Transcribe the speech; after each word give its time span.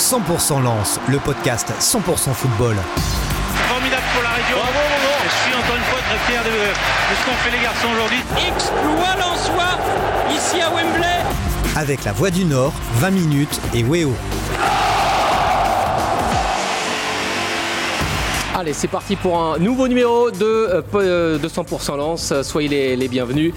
100% 0.00 0.62
Lance, 0.62 0.98
le 1.08 1.18
podcast 1.18 1.70
100% 1.78 2.32
football. 2.32 2.74
Formidable 3.68 4.02
pour 4.14 4.22
la 4.22 4.30
région. 4.30 4.56
Je 5.22 5.44
suis 5.44 5.54
encore 5.54 5.76
une 5.76 5.82
fois 5.82 5.98
très 6.08 6.32
fier 6.32 6.42
de, 6.42 6.48
de 6.48 7.14
ce 7.14 7.26
qu'ont 7.26 7.36
fait 7.44 7.50
les 7.50 7.62
garçons 7.62 7.88
aujourd'hui. 7.92 8.20
Exploit 8.48 9.14
Lensois 9.18 9.78
ici 10.34 10.62
à 10.62 10.70
Wembley. 10.70 11.20
Avec 11.76 12.04
la 12.04 12.12
Voix 12.12 12.30
du 12.30 12.46
Nord, 12.46 12.72
20 12.94 13.10
minutes 13.10 13.60
et 13.74 13.84
Weo. 13.84 14.14
Allez, 18.60 18.74
c'est 18.74 18.88
parti 18.88 19.16
pour 19.16 19.38
un 19.38 19.58
nouveau 19.58 19.88
numéro 19.88 20.30
de, 20.30 20.82
euh, 20.94 21.38
de 21.38 21.48
100% 21.48 21.96
Lance. 21.96 22.34
Soyez 22.42 22.68
les, 22.68 22.94
les 22.94 23.08
bienvenus. 23.08 23.54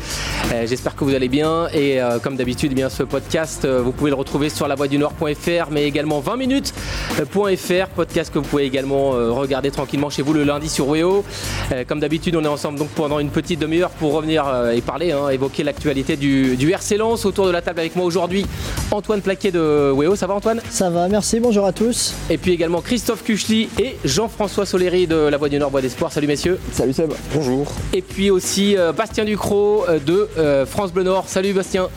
Euh, 0.53 0.65
J'espère 0.65 0.95
que 0.95 1.03
vous 1.03 1.13
allez 1.13 1.27
bien. 1.27 1.67
Et 1.73 2.01
euh, 2.01 2.19
comme 2.19 2.37
d'habitude, 2.37 2.71
eh 2.71 2.75
bien 2.75 2.87
ce 2.87 3.03
podcast, 3.03 3.65
euh, 3.65 3.81
vous 3.81 3.91
pouvez 3.91 4.11
le 4.11 4.15
retrouver 4.15 4.47
sur 4.47 4.65
lavoidunord.fr, 4.65 5.71
mais 5.71 5.83
également 5.83 6.21
20 6.21 6.37
minutes.fr. 6.37 7.87
Podcast 7.93 8.33
que 8.33 8.39
vous 8.39 8.45
pouvez 8.45 8.63
également 8.63 9.13
euh, 9.13 9.29
regarder 9.31 9.71
tranquillement 9.71 10.09
chez 10.09 10.21
vous 10.21 10.31
le 10.31 10.45
lundi 10.45 10.69
sur 10.69 10.87
Weo. 10.87 11.25
Euh, 11.73 11.83
comme 11.85 11.99
d'habitude, 11.99 12.37
on 12.37 12.43
est 12.45 12.47
ensemble 12.47 12.79
donc 12.79 12.87
pendant 12.91 13.19
une 13.19 13.29
petite 13.29 13.59
demi-heure 13.59 13.89
pour 13.89 14.13
revenir 14.13 14.47
euh, 14.47 14.71
et 14.71 14.79
parler, 14.79 15.11
hein, 15.11 15.27
évoquer 15.27 15.65
l'actualité 15.65 16.15
du, 16.15 16.55
du 16.55 16.71
RC 16.71 16.95
Lens. 16.95 17.25
Autour 17.25 17.47
de 17.47 17.51
la 17.51 17.61
table 17.61 17.81
avec 17.81 17.97
moi 17.97 18.05
aujourd'hui, 18.05 18.45
Antoine 18.91 19.19
Plaquet 19.19 19.51
de 19.51 19.91
Weo. 19.93 20.15
Ça 20.15 20.27
va 20.27 20.35
Antoine? 20.35 20.61
Ça 20.69 20.89
va, 20.89 21.09
merci, 21.09 21.41
bonjour 21.41 21.65
à 21.65 21.73
tous. 21.73 22.13
Et 22.29 22.37
puis 22.37 22.53
également 22.53 22.79
Christophe 22.79 23.25
Kuchli 23.25 23.67
et 23.77 23.97
Jean-François 24.05 24.65
Soléry 24.65 24.92
de 24.93 25.15
La 25.29 25.37
Voix 25.37 25.49
du 25.49 25.57
Nord, 25.57 25.71
Voix 25.71 25.81
d'Espoir. 25.81 26.11
Salut 26.11 26.27
messieurs. 26.27 26.59
Salut 26.71 26.93
Seb. 26.93 27.11
Bonjour. 27.33 27.65
Et 27.93 28.01
puis 28.01 28.29
aussi 28.29 28.77
euh, 28.77 28.91
Bastien 28.93 29.25
Ducrot 29.25 29.85
euh, 29.89 29.99
de 29.99 30.29
euh, 30.37 30.65
France 30.65 30.93
Bleu 30.93 31.03
Nord. 31.03 31.25
Salut 31.27 31.53
Bastien. 31.53 31.89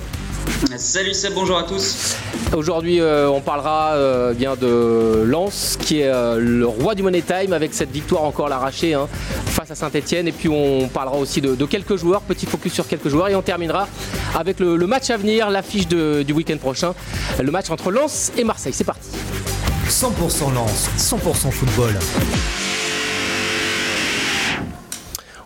Salut 0.78 1.12
Seb, 1.12 1.34
bonjour 1.34 1.58
à 1.58 1.64
tous. 1.64 2.16
Aujourd'hui, 2.56 3.00
euh, 3.00 3.28
on 3.28 3.40
parlera 3.40 3.92
euh, 3.94 4.32
bien 4.32 4.54
de 4.56 5.24
Lens, 5.26 5.76
qui 5.80 6.00
est 6.00 6.06
euh, 6.08 6.38
le 6.38 6.66
roi 6.66 6.94
du 6.94 7.02
Money 7.02 7.20
Time, 7.22 7.52
avec 7.52 7.74
cette 7.74 7.90
victoire 7.90 8.22
encore 8.22 8.48
l'arraché 8.48 8.94
hein, 8.94 9.08
face 9.46 9.70
à 9.70 9.74
Saint-Etienne. 9.74 10.26
Et 10.28 10.32
puis, 10.32 10.48
on 10.48 10.88
parlera 10.88 11.16
aussi 11.18 11.40
de, 11.42 11.54
de 11.54 11.64
quelques 11.66 11.96
joueurs, 11.96 12.22
petit 12.22 12.46
focus 12.46 12.72
sur 12.72 12.86
quelques 12.88 13.08
joueurs. 13.08 13.28
Et 13.28 13.34
on 13.34 13.42
terminera 13.42 13.86
avec 14.34 14.58
le, 14.60 14.76
le 14.76 14.86
match 14.86 15.10
à 15.10 15.16
venir, 15.18 15.50
l'affiche 15.50 15.88
de- 15.88 16.22
du 16.22 16.32
week-end 16.32 16.56
prochain, 16.56 16.94
le 17.42 17.50
match 17.50 17.68
entre 17.70 17.90
Lens 17.90 18.32
et 18.38 18.44
Marseille. 18.44 18.72
C'est 18.72 18.84
parti. 18.84 19.08
100% 19.88 20.54
Lance, 20.54 20.88
100% 20.98 21.50
football. 21.50 21.92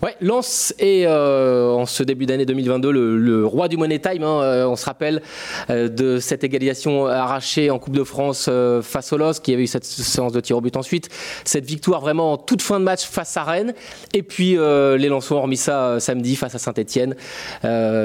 Ouais, 0.02 0.16
Lens 0.22 0.72
est 0.78 1.04
euh, 1.06 1.68
en 1.72 1.84
ce 1.84 2.02
début 2.02 2.24
d'année 2.24 2.46
2022 2.46 2.90
le, 2.90 3.18
le 3.18 3.44
roi 3.44 3.68
du 3.68 3.76
Money 3.76 3.98
Time. 3.98 4.22
hein. 4.22 4.40
Euh, 4.42 4.66
on 4.66 4.74
se 4.74 4.86
rappelle 4.86 5.20
euh, 5.68 5.88
de 5.88 6.18
cette 6.18 6.42
égalisation 6.42 7.06
arrachée 7.06 7.70
en 7.70 7.78
Coupe 7.78 7.94
de 7.96 8.04
France 8.04 8.46
euh, 8.48 8.80
face 8.80 9.12
au 9.12 9.18
LOS, 9.18 9.40
qui 9.42 9.52
avait 9.52 9.64
eu 9.64 9.66
cette 9.66 9.84
séance 9.84 10.32
de 10.32 10.40
tir 10.40 10.56
au 10.56 10.62
but 10.62 10.74
ensuite. 10.76 11.10
Cette 11.44 11.66
victoire 11.66 12.00
vraiment 12.00 12.32
en 12.32 12.36
toute 12.38 12.62
fin 12.62 12.80
de 12.80 12.84
match 12.84 13.04
face 13.04 13.36
à 13.36 13.44
Rennes. 13.44 13.74
Et 14.14 14.22
puis 14.22 14.56
euh, 14.56 14.96
les 14.96 15.08
Lensois 15.08 15.36
ont 15.36 15.42
remis 15.42 15.58
ça 15.58 16.00
samedi 16.00 16.34
face 16.34 16.54
à 16.54 16.58
Saint-Etienne. 16.58 17.14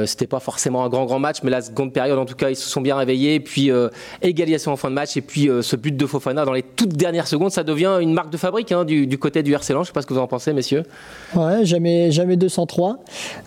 C'était 0.06 0.28
pas 0.28 0.40
forcément 0.42 0.84
un 0.84 0.90
grand 0.90 1.06
grand 1.06 1.20
match, 1.20 1.38
mais 1.44 1.52
la 1.52 1.62
seconde 1.62 1.94
période 1.94 2.20
en 2.20 2.26
tout 2.26 2.36
cas 2.36 2.50
ils 2.50 2.56
se 2.58 2.68
sont 2.68 2.82
bien 2.82 2.98
réveillés. 2.98 3.36
Et 3.36 3.40
puis 3.40 3.72
égalisation 4.22 4.74
en 4.74 4.76
fin 4.76 4.90
de 4.90 4.96
match 4.96 5.16
et 5.16 5.22
puis 5.22 5.50
ce 5.62 5.76
but 5.78 5.96
de 5.96 6.06
Fofana 6.06 6.44
dans 6.44 6.52
les 6.54 6.64
toutes 6.64 6.94
dernières 6.98 7.28
secondes, 7.28 7.52
ça 7.52 7.64
devient 7.64 8.00
une 8.02 8.14
marque 8.14 8.32
de 8.32 8.38
fabrique 8.38 8.72
hein, 8.74 8.84
du, 8.84 9.08
du 9.08 9.18
côté 9.18 9.44
du 9.44 9.54
RC 9.54 9.74
Lens. 9.74 9.86
Je 9.86 9.88
sais 9.88 9.94
pas 9.94 10.02
ce 10.02 10.08
que 10.08 10.14
vous 10.14 10.20
en 10.20 10.28
pensez, 10.28 10.52
messieurs. 10.52 10.84
Ouais, 11.36 11.66
jamais 12.12 12.38
203. 12.38 12.98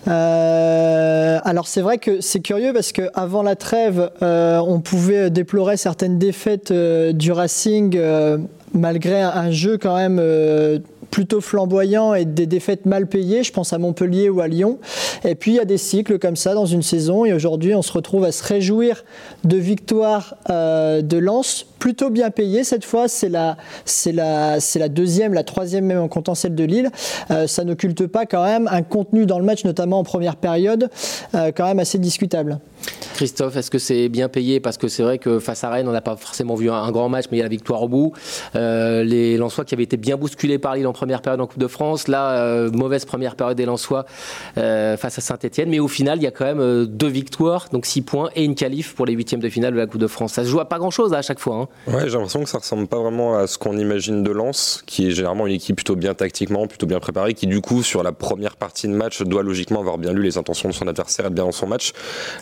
Euh, 0.06 1.39
alors 1.44 1.67
c'est 1.67 1.81
vrai 1.81 1.98
que 1.98 2.20
c'est 2.20 2.41
curieux 2.41 2.72
parce 2.72 2.92
que 2.92 3.03
avant 3.14 3.42
la 3.42 3.56
trêve, 3.56 4.11
euh, 4.22 4.58
on 4.58 4.81
pouvait 4.81 5.31
déplorer 5.31 5.77
certaines 5.77 6.19
défaites 6.19 6.70
euh, 6.70 7.12
du 7.12 7.33
Racing 7.33 7.98
malgré 8.75 9.20
un, 9.22 9.50
jeu 9.50 9.78
quand 9.78 9.97
même. 9.97 10.22
plutôt 11.11 11.41
flamboyant 11.41 12.12
et 12.12 12.27
des 12.27 12.47
défaites 12.47 12.84
mal 12.84 13.06
payées, 13.06 13.43
je 13.43 13.50
pense 13.50 13.72
à 13.72 13.78
Montpellier 13.78 14.28
ou 14.28 14.43
à 14.43 14.47
Lyon. 14.47 14.78
Et 15.25 15.34
puis 15.34 15.53
il 15.53 15.54
y 15.54 15.60
a 15.60 15.65
des 15.65 15.78
cycles 15.78 16.19
comme 16.19 16.37
ça 16.37 16.53
dans 16.53 16.66
une 16.66 16.82
saison 16.82 17.25
et 17.25 17.32
aujourd'hui 17.32 17.75
on 17.75 17.81
se 17.81 17.93
retrouve 17.93 18.25
à 18.25 18.32
se 18.32 18.44
réjouir 18.44 19.04
de 19.44 19.56
victoires 19.56 20.37
de 20.48 21.16
Lens 21.16 21.68
plutôt 21.78 22.11
bien 22.11 22.31
payées 22.31 22.65
cette 22.65 22.84
fois. 22.84 23.06
C'est 23.09 23.28
la, 23.28 23.56
deuxième, 24.89 25.34
la 25.34 25.44
troisième 25.44 25.87
même 25.87 26.00
en 26.00 26.09
comptant 26.09 26.34
celle 26.34 26.55
de 26.55 26.65
Lille. 26.65 26.91
Euh, 27.31 27.47
ça 27.47 27.65
n'occulte 27.65 28.06
pas 28.06 28.27
quand 28.27 28.44
même 28.44 28.69
un 28.71 28.83
contenu 28.83 29.27
dans 29.27 29.39
le 29.39 29.44
match, 29.44 29.65
notamment 29.65 29.99
en 29.99 30.05
première 30.05 30.37
période, 30.37 30.91
euh, 31.34 31.53
quand 31.55 31.66
même 31.66 31.78
assez 31.78 31.99
discutable. 31.99 32.59
Christophe, 33.15 33.56
est-ce 33.56 33.71
que 33.71 33.78
c'est 33.78 34.09
bien 34.09 34.28
payé? 34.28 34.61
Parce 34.61 34.78
que 34.78 34.87
c'est 34.87 35.03
vrai 35.03 35.19
que 35.19 35.41
face 35.41 35.65
à 35.65 35.71
Rennes, 35.71 35.89
on 35.89 35.93
n'a 35.93 36.00
pas 36.00 36.16
forcément 36.16 36.55
vu 36.55 36.71
un, 36.71 36.91
grand 36.93 37.09
match, 37.09 37.25
mais 37.31 37.39
il 37.39 37.41
y 37.41 37.43
a 37.43 37.47
la 37.47 37.50
victoire 37.50 37.83
au 37.83 37.89
bout. 37.89 38.12
Euh, 38.55 39.03
les 39.03 39.37
Lensois 39.37 39.65
qui 39.65 39.75
avaient 39.75 39.83
été 39.83 39.97
bien 39.97 40.16
bousculés 40.16 40.59
par 40.59 40.77
Lille 40.77 40.87
en 40.87 40.93
première 40.93 41.21
période 41.21 41.41
en 41.41 41.47
Coupe 41.47 41.59
de 41.59 41.66
France. 41.66 42.06
Là, 42.06 42.69
mauvaise 42.71 43.05
première 43.05 43.34
période 43.34 43.56
des 43.56 43.66
Lensois 43.66 44.06
face 44.55 45.19
à 45.19 45.21
Saint-Etienne. 45.21 45.69
Mais 45.69 45.81
au 45.81 45.89
final, 45.89 46.19
il 46.19 46.22
y 46.22 46.27
a 46.27 46.31
quand 46.31 46.45
même 46.45 46.87
deux 46.87 47.09
victoires, 47.09 47.66
donc 47.72 47.87
six 47.87 48.03
points, 48.03 48.31
et 48.37 48.45
une 48.45 48.55
qualif 48.55 48.95
pour 48.95 49.06
les 49.06 49.15
huitièmes 49.15 49.41
de 49.41 49.49
finale 49.49 49.75
de 49.75 49.78
la 49.78 49.87
Coupe 49.87 50.00
de 50.00 50.06
France. 50.06 50.34
Ça 50.34 50.45
se 50.45 50.49
joue 50.49 50.60
à 50.60 50.69
pas 50.69 50.78
grand-chose 50.78 51.12
à 51.12 51.22
chaque 51.22 51.41
fois. 51.41 51.56
hein. 51.56 51.68
Ouais, 51.89 52.03
j'ai 52.05 52.12
l'impression 52.12 52.45
que 52.45 52.51
ça 52.51 52.59
ressemble 52.59 52.87
pas 52.87 52.99
vraiment 52.99 53.39
à 53.39 53.47
ce 53.47 53.56
qu'on 53.56 53.79
imagine 53.79 54.23
de 54.23 54.31
Lens, 54.31 54.83
qui 54.84 55.09
est 55.09 55.11
généralement 55.11 55.47
une 55.47 55.55
équipe 55.55 55.77
plutôt 55.77 55.97
bien 55.97 56.12
tactiquement, 56.12 56.67
plutôt 56.67 56.87
bien 56.87 57.01
préparée, 57.01 57.33
qui 57.33 57.47
du 57.47 57.62
coup 57.62 57.83
sur 57.83 58.03
la 58.03 58.12
première 58.12 58.56
partie 58.56 58.89
de 58.89 58.93
match 58.93 59.23
doit 59.23 59.43
logiquement 59.43 59.81
avoir 59.81 59.97
bien 59.97 60.12
lu 60.12 60.23
les 60.23 60.37
intentions 60.37 60.69
de 60.69 60.75
son 60.75 60.87
adversaire, 60.87 61.25
être 61.25 61.33
bien 61.33 61.45
dans 61.45 61.53
son 61.53 61.67
match. 61.67 61.95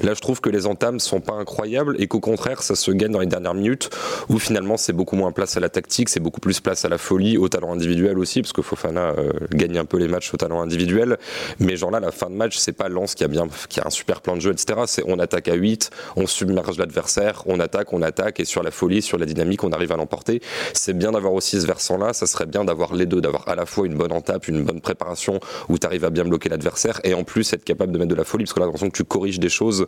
Là, 0.03 0.15
je 0.15 0.20
trouve 0.20 0.41
que 0.41 0.50
les 0.50 0.66
entames 0.66 0.98
sont 0.98 1.20
pas 1.20 1.34
incroyables 1.34 1.94
et 2.00 2.09
qu'au 2.09 2.19
contraire, 2.19 2.60
ça 2.65 2.75
se 2.75 2.91
gagne 2.91 3.12
dans 3.12 3.20
les 3.20 3.26
dernières 3.26 3.54
minutes, 3.54 3.88
où 4.28 4.41
finalement 4.41 4.76
c'est 4.76 4.92
beaucoup 4.92 5.15
moins 5.15 5.31
place 5.31 5.56
à 5.56 5.60
la 5.60 5.69
tactique, 5.69 6.09
c'est 6.09 6.19
beaucoup 6.19 6.41
plus 6.41 6.59
place 6.60 6.84
à 6.84 6.88
la 6.88 6.98
folie, 6.98 7.38
au 7.38 7.48
talent 7.48 7.72
individuel 7.72 8.19
aussi, 8.19 8.42
parce 8.42 8.53
que 8.53 8.62
Fofana 8.62 9.15
euh, 9.16 9.31
gagne 9.53 9.78
un 9.78 9.84
peu 9.84 9.98
les 9.98 10.09
matchs 10.09 10.34
au 10.34 10.38
talent 10.38 10.60
individuel. 10.60 11.19
Mais 11.60 11.76
genre 11.76 11.92
là, 11.92 12.00
la 12.00 12.10
fin 12.10 12.31
de 12.31 12.34
match, 12.34 12.56
c'est 12.56 12.72
pas 12.72 12.88
Lens 12.88 13.15
qui 13.15 13.22
a 13.22 13.28
bien, 13.28 13.47
qui 13.69 13.78
a 13.78 13.86
un 13.86 13.91
super 13.91 14.22
plan 14.22 14.34
de 14.34 14.41
jeu, 14.41 14.50
etc. 14.50 14.81
C'est 14.86 15.04
on 15.06 15.20
attaque 15.20 15.47
à 15.47 15.54
8, 15.54 15.91
on 16.16 16.26
submerge 16.26 16.78
l'adversaire, 16.78 17.44
on 17.47 17.60
attaque, 17.60 17.92
on 17.92 18.03
attaque, 18.03 18.41
et 18.41 18.44
sur 18.44 18.65
la 18.65 18.72
folie, 18.72 19.03
sur 19.03 19.16
la 19.19 19.27
dynamique, 19.27 19.65
on 19.65 19.71
arrive 19.71 19.93
à 19.93 19.97
l'emporter. 19.97 20.41
C'est 20.72 20.97
bien 20.97 21.12
d'avoir 21.12 21.32
aussi 21.32 21.60
ce 21.60 21.66
versant-là, 21.66 22.12
ça 22.12 22.27
serait 22.27 22.47
bien 22.47 22.65
d'avoir 22.65 22.94
les 22.94 23.06
deux, 23.06 23.21
d'avoir 23.21 23.49
à 23.49 23.54
la 23.54 23.66
fois 23.66 23.87
une 23.87 23.94
bonne 23.94 24.12
entape, 24.12 24.49
une 24.49 24.62
bonne 24.62 24.81
préparation, 24.81 25.41
où 25.69 25.78
tu 25.78 25.87
arrives 25.87 26.04
à 26.04 26.10
bien 26.10 26.25
bloquer 26.25 26.49
l'adversaire, 26.49 27.00
et 27.04 27.15
en 27.15 27.25
plus 27.25 27.53
être 27.53 27.65
capable 27.65 27.93
de 27.93 27.99
mettre 27.99 28.10
de 28.10 28.15
la 28.15 28.25
folie, 28.25 28.44
parce 28.44 28.54
que 28.54 28.60
là, 28.60 28.66
l'impression 28.66 28.91
que 28.91 28.97
tu 28.97 29.04
corriges 29.04 29.41
des 29.41 29.49
choses, 29.49 29.87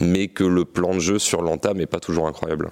mais 0.00 0.28
que 0.28 0.44
le 0.44 0.64
plan 0.64 0.94
de 0.94 1.00
jeu 1.00 1.18
sur 1.18 1.42
l'entame 1.42 1.78
n'est 1.78 1.86
pas 1.86 2.00
toujours 2.00 2.26
incroyable. 2.26 2.70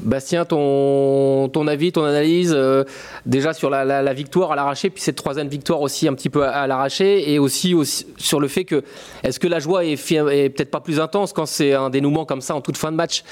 Bastien, 0.00 0.44
ton, 0.44 1.48
ton 1.48 1.66
avis, 1.66 1.90
ton 1.90 2.04
analyse, 2.04 2.52
euh, 2.54 2.84
déjà 3.26 3.52
sur 3.52 3.68
la, 3.68 4.12
victoire 4.12 4.52
à 4.52 4.56
l'arraché, 4.56 4.90
puis 4.90 5.02
cette 5.02 5.16
troisième 5.16 5.48
victoire 5.48 5.80
aussi 5.80 6.06
un 6.06 6.14
petit 6.14 6.30
peu 6.30 6.44
à, 6.44 6.50
à 6.50 6.66
l'arraché, 6.68 7.32
et 7.32 7.40
aussi, 7.40 7.74
sur 8.16 8.38
le 8.38 8.46
fait 8.46 8.64
que, 8.64 8.84
est-ce 9.24 9.40
que 9.40 9.48
la 9.48 9.58
joie 9.58 9.84
est, 9.84 9.94
est 10.12 10.50
peut-être 10.50 10.70
pas 10.70 10.80
plus 10.80 11.00
intense 11.00 11.32
quand 11.32 11.46
c'est 11.46 11.74
un 11.74 11.90
dénouement 11.90 12.24
comme 12.24 12.40
ça 12.40 12.54
en 12.54 12.60
toute 12.60 12.76
fin 12.76 12.92
de 12.92 12.96
match? 12.96 13.24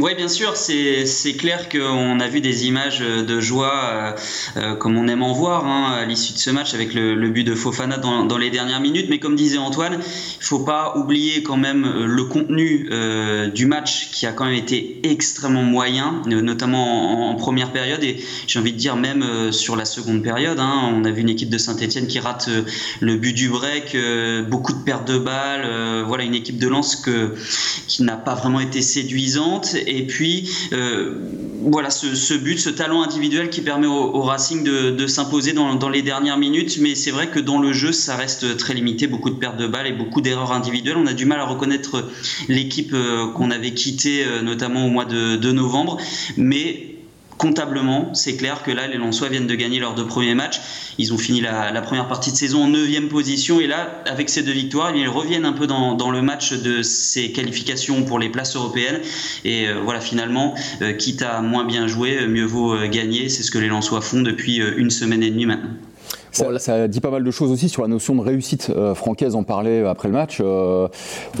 Oui, 0.00 0.14
bien 0.14 0.28
sûr, 0.28 0.54
c'est 0.54 1.32
clair 1.36 1.68
qu'on 1.68 2.20
a 2.20 2.28
vu 2.28 2.40
des 2.40 2.66
images 2.66 3.00
de 3.00 3.40
joie 3.40 3.80
euh, 3.82 4.12
euh, 4.56 4.74
comme 4.76 4.96
on 4.96 5.08
aime 5.08 5.24
en 5.24 5.32
voir 5.32 5.66
hein, 5.66 5.92
à 6.00 6.04
l'issue 6.04 6.34
de 6.34 6.38
ce 6.38 6.50
match 6.50 6.72
avec 6.72 6.94
le, 6.94 7.28
but 7.30 7.42
de 7.42 7.56
Fofana 7.56 7.96
dans, 7.96 8.38
les 8.38 8.50
dernières 8.50 8.80
minutes. 8.80 9.06
Mais 9.10 9.18
comme 9.18 9.34
disait 9.34 9.58
Antoine, 9.58 9.98
il 9.98 10.44
faut 10.44 10.60
pas 10.60 10.96
oublier 10.96 11.42
quand 11.42 11.56
même 11.56 11.84
euh, 11.84 12.06
le 12.06 12.24
contenu 12.24 12.88
du 13.52 13.66
match 13.66 14.10
qui 14.12 14.26
a 14.26 14.32
quand 14.32 14.44
même 14.44 14.54
été 14.54 15.00
extrêmement 15.02 15.64
moyen, 15.64 16.22
notamment 16.26 17.30
en, 17.30 17.34
première 17.34 17.72
période 17.72 18.02
et 18.04 18.22
j'ai 18.46 18.58
envie 18.58 18.72
de 18.72 18.78
dire 18.78 18.96
même 18.96 19.52
sur 19.52 19.74
la 19.74 19.84
seconde 19.84 20.22
période. 20.22 20.58
hein. 20.60 20.92
on 20.94 21.04
a 21.04 21.10
vu 21.10 21.22
une 21.22 21.28
équipe 21.28 21.50
de 21.50 21.58
Saint-Etienne 21.58 22.06
qui 22.06 22.20
rate 22.20 22.48
le 23.00 23.16
but 23.16 23.32
du 23.32 23.48
break, 23.48 23.96
beaucoup 24.48 24.72
de 24.72 24.82
pertes 24.84 25.08
de 25.08 25.18
balles. 25.18 26.04
voilà 26.06 26.24
une 26.24 26.34
équipe 26.34 26.58
de 26.58 26.68
Lens 26.68 26.96
que, 26.96 27.34
qui 27.86 28.02
n'a 28.02 28.16
pas 28.16 28.34
vraiment 28.34 28.60
été 28.60 28.80
séduisante. 28.82 29.74
Et 29.88 30.06
puis, 30.06 30.50
euh, 30.72 31.14
voilà, 31.62 31.90
ce, 31.90 32.34
but, 32.34 32.58
ce 32.58 32.70
talent 32.70 33.02
individuel 33.02 33.50
qui 33.50 33.62
permet 33.62 33.86
au, 33.86 34.22
Racing 34.22 34.62
de, 34.62 35.06
s'imposer 35.06 35.52
dans, 35.52 35.74
dans 35.74 35.88
les 35.88 36.02
dernières 36.02 36.38
minutes. 36.38 36.78
Mais 36.80 36.94
c'est 36.94 37.10
vrai 37.10 37.28
que 37.28 37.40
dans 37.40 37.58
le 37.58 37.72
jeu, 37.72 37.92
ça 37.92 38.16
reste 38.16 38.56
très 38.56 38.74
limité. 38.74 39.06
Beaucoup 39.06 39.30
de 39.30 39.36
pertes 39.36 39.56
de 39.56 39.66
balles 39.66 39.86
et 39.86 39.92
beaucoup 39.92 40.20
d'erreurs 40.20 40.52
individuelles. 40.52 40.96
On 40.98 41.06
a 41.06 41.14
du 41.14 41.24
mal 41.24 41.40
à 41.40 41.44
reconnaître 41.44 42.08
l'équipe 42.48 42.92
euh, 42.92 43.28
qu'on 43.32 43.50
avait 43.50 43.72
quittée, 43.72 44.24
euh, 44.24 44.42
notamment 44.42 44.86
au 44.86 44.90
mois 44.90 45.04
de, 45.04 45.36
de 45.36 45.52
novembre. 45.52 45.98
Mais 46.36 46.97
comptablement, 47.38 48.12
c'est 48.14 48.36
clair 48.36 48.62
que 48.62 48.70
là, 48.70 48.86
les 48.86 48.98
Lensois 48.98 49.28
viennent 49.28 49.46
de 49.46 49.54
gagner 49.54 49.78
leurs 49.78 49.94
deux 49.94 50.06
premiers 50.06 50.34
matchs. 50.34 50.60
Ils 50.98 51.14
ont 51.14 51.18
fini 51.18 51.40
la, 51.40 51.80
première 51.80 52.08
partie 52.08 52.32
de 52.32 52.36
saison 52.36 52.64
en 52.64 52.68
9 52.68 53.08
position. 53.08 53.60
Et 53.60 53.66
là, 53.66 54.02
avec 54.06 54.28
ces 54.28 54.42
deux 54.42 54.52
victoires, 54.52 54.94
ils 54.94 55.08
reviennent 55.08 55.46
un 55.46 55.52
peu 55.52 55.66
dans, 55.66 56.10
le 56.10 56.22
match 56.22 56.52
de 56.52 56.82
ces 56.82 57.32
qualifications 57.32 58.02
pour 58.04 58.18
les 58.18 58.28
places 58.28 58.56
européennes. 58.56 59.00
Et 59.44 59.68
euh, 59.68 59.80
voilà, 59.82 60.00
finalement, 60.00 60.54
euh, 60.82 60.92
quitte 60.92 61.22
à 61.22 61.40
moins 61.40 61.64
bien 61.64 61.86
jouer, 61.86 62.26
mieux 62.26 62.44
vaut 62.44 62.74
euh, 62.74 62.88
gagner. 62.88 63.28
C'est 63.28 63.42
ce 63.42 63.50
que 63.50 63.58
les 63.58 63.68
Lensois 63.68 64.00
font 64.00 64.22
depuis 64.22 64.60
euh, 64.60 64.74
une 64.76 64.90
semaine 64.90 65.22
et 65.22 65.30
demie 65.30 65.46
maintenant. 65.46 65.70
Ça, 66.32 66.88
dit 66.88 67.00
pas 67.00 67.10
mal 67.10 67.24
de 67.24 67.30
choses 67.30 67.50
aussi 67.50 67.68
sur 67.68 67.82
la 67.82 67.88
notion 67.88 68.14
de 68.14 68.20
réussite. 68.20 68.70
Euh, 68.74 68.94
Francaise 68.94 69.34
en 69.34 69.42
parlait 69.42 69.86
après 69.86 70.08
le 70.08 70.14
match. 70.14 70.38
Euh, 70.40 70.88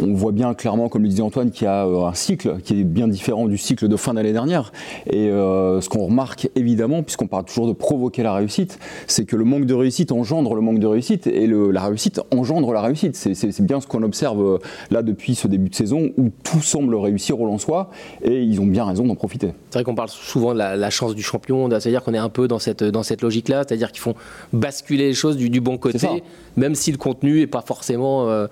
on 0.02 0.14
voit 0.14 0.32
bien 0.32 0.54
clairement, 0.54 0.88
comme 0.88 1.02
le 1.02 1.08
disait 1.08 1.22
Antoine, 1.22 1.50
qu'il 1.50 1.64
y 1.64 1.68
a 1.68 1.86
euh, 1.86 2.06
un 2.06 2.14
cycle 2.14 2.58
qui 2.62 2.80
est 2.80 2.84
bien 2.84 3.08
différent 3.08 3.46
du 3.46 3.58
cycle 3.58 3.88
de 3.88 3.96
fin 3.96 4.14
d'année 4.14 4.32
dernière. 4.32 4.72
Et 5.06 5.28
ce 5.28 5.88
qu'on 5.88 6.06
remarque 6.06 6.48
évidemment, 6.54 7.02
puisqu'on 7.02 7.26
parle 7.26 7.44
toujours 7.44 7.66
de 7.66 7.72
provoquer 7.72 8.22
la 8.22 8.34
réussite, 8.34 8.78
c'est 9.06 9.24
que 9.24 9.36
le 9.36 9.44
manque 9.44 9.66
de 9.66 9.74
réussite 9.74 10.12
engendre 10.12 10.54
le 10.54 10.60
manque 10.60 10.78
de 10.78 10.86
réussite 10.86 11.26
et 11.26 11.46
la 11.46 11.82
réussite 11.82 12.20
engendre 12.34 12.72
la 12.72 12.80
réussite. 12.80 13.16
C'est 13.16 13.62
bien 13.62 13.80
ce 13.80 13.86
qu'on 13.86 14.02
observe 14.02 14.58
là 14.90 15.02
depuis 15.02 15.34
ce 15.34 15.48
début 15.48 15.68
de 15.68 15.74
saison 15.74 16.10
où 16.16 16.30
tout 16.42 16.60
semble 16.60 16.94
réussir 16.94 17.40
au 17.40 17.58
soi 17.58 17.90
et 18.22 18.42
ils 18.42 18.60
ont 18.60 18.66
bien 18.66 18.84
raison 18.84 19.04
d'en 19.04 19.14
profiter. 19.14 19.52
C'est 19.70 19.78
vrai 19.78 19.84
qu'on 19.84 19.94
parle 19.94 20.08
souvent 20.08 20.52
de 20.52 20.58
la, 20.58 20.90
chance 20.90 21.14
du 21.14 21.22
champion, 21.22 21.68
c'est-à-dire 21.68 22.02
qu'on 22.02 22.14
est 22.14 22.18
un 22.18 22.28
peu 22.28 22.48
dans 22.48 22.58
cette, 22.58 22.82
dans 22.82 23.02
cette 23.02 23.22
logique-là, 23.22 23.64
c'est-à-dire 23.66 23.92
qu'ils 23.92 24.00
font 24.00 24.14
basculer 24.52 24.77
les 24.90 25.14
choses 25.14 25.36
du, 25.36 25.60
bon 25.60 25.78
côté, 25.78 26.22
même 26.56 26.74
si 26.74 26.92
le 26.92 26.98
contenu 26.98 27.40
n'est 27.40 27.46
pas 27.46 27.62
forcément. 27.62 28.46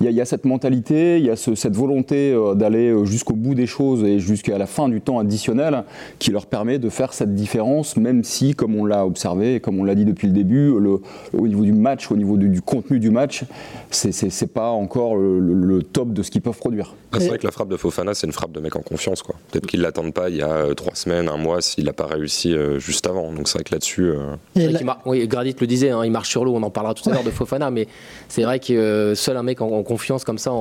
Euh, 0.00 0.10
il 0.10 0.16
y, 0.16 0.20
a 0.20 0.24
cette 0.24 0.44
mentalité, 0.44 1.18
il 1.18 1.24
y 1.24 1.30
a 1.30 1.36
cette 1.36 1.74
volonté 1.74 2.32
euh, 2.32 2.54
d'aller 2.54 2.90
euh, 2.90 3.04
jusqu'au 3.04 3.34
bout 3.34 3.54
des 3.54 3.66
choses 3.66 4.04
et 4.04 4.18
jusqu'à 4.18 4.58
la 4.58 4.66
fin 4.66 4.88
du 4.88 5.00
temps 5.00 5.18
additionnel 5.18 5.84
qui 6.18 6.30
leur 6.30 6.46
permet 6.46 6.78
de 6.78 6.88
faire 6.88 7.12
cette 7.12 7.34
différence, 7.34 7.96
même 7.96 8.24
si, 8.24 8.54
comme 8.54 8.76
on 8.76 8.84
l'a 8.84 9.06
observé 9.06 9.56
et 9.56 9.60
comme 9.60 9.78
on 9.78 9.84
l'a 9.84 9.94
dit 9.94 10.04
depuis 10.04 10.26
le 10.26 10.32
début, 10.32 10.78
le, 10.78 11.00
au 11.36 11.48
niveau 11.48 11.64
du 11.64 11.72
match, 11.72 12.10
au 12.10 12.16
niveau 12.16 12.36
du, 12.36 12.60
contenu 12.62 12.98
du 12.98 13.10
match, 13.10 13.44
c'est 13.90 14.52
pas 14.52 14.70
encore 14.70 15.16
le, 15.16 15.82
top 15.82 16.12
de 16.12 16.22
ce 16.22 16.30
qu'ils 16.30 16.42
peuvent 16.42 16.58
produire. 16.58 16.94
Ah, 17.12 17.20
c'est 17.20 17.28
vrai 17.28 17.38
que 17.38 17.46
la 17.46 17.52
frappe 17.52 17.68
de 17.68 17.76
Fofana, 17.76 18.14
c'est 18.14 18.26
une 18.26 18.32
frappe 18.32 18.52
de 18.52 18.60
mec 18.60 18.74
en 18.76 18.80
confiance. 18.80 19.22
Peut-être 19.22 19.66
qu'ils 19.66 19.80
ne 19.80 19.84
l'attendent 19.84 20.12
pas 20.12 20.28
il 20.28 20.36
y 20.36 20.42
a 20.42 20.50
euh, 20.50 20.74
trois 20.74 20.94
semaines, 20.94 21.28
un 21.28 21.36
mois, 21.36 21.60
s'il 21.62 21.84
n'a 21.84 21.92
pas 21.92 22.06
réussi 22.06 22.54
juste 22.78 23.06
avant. 23.06 23.32
Donc 23.32 23.48
c'est 23.48 23.58
vrai 23.58 23.64
que 23.64 23.74
là-dessus. 23.74 24.12
Oui, 25.06 25.26
Gradit 25.26 25.54
le 25.58 25.66
disait, 25.66 25.90
hein, 25.90 26.04
il 26.04 26.10
marche 26.10 26.28
sur 26.28 26.44
l'eau, 26.44 26.54
on 26.54 26.62
en 26.62 26.70
parlera 26.70 26.94
tout 26.94 27.08
à 27.08 27.12
l'heure 27.12 27.24
de 27.24 27.30
Fofana, 27.30 27.70
mais 27.70 27.86
c'est 28.28 28.42
vrai 28.42 28.60
que 28.60 29.14
seul 29.14 29.36
un 29.36 29.42
mec 29.42 29.60
en 29.60 29.82
confiance 29.88 30.24
comme 30.24 30.38
ça 30.38 30.52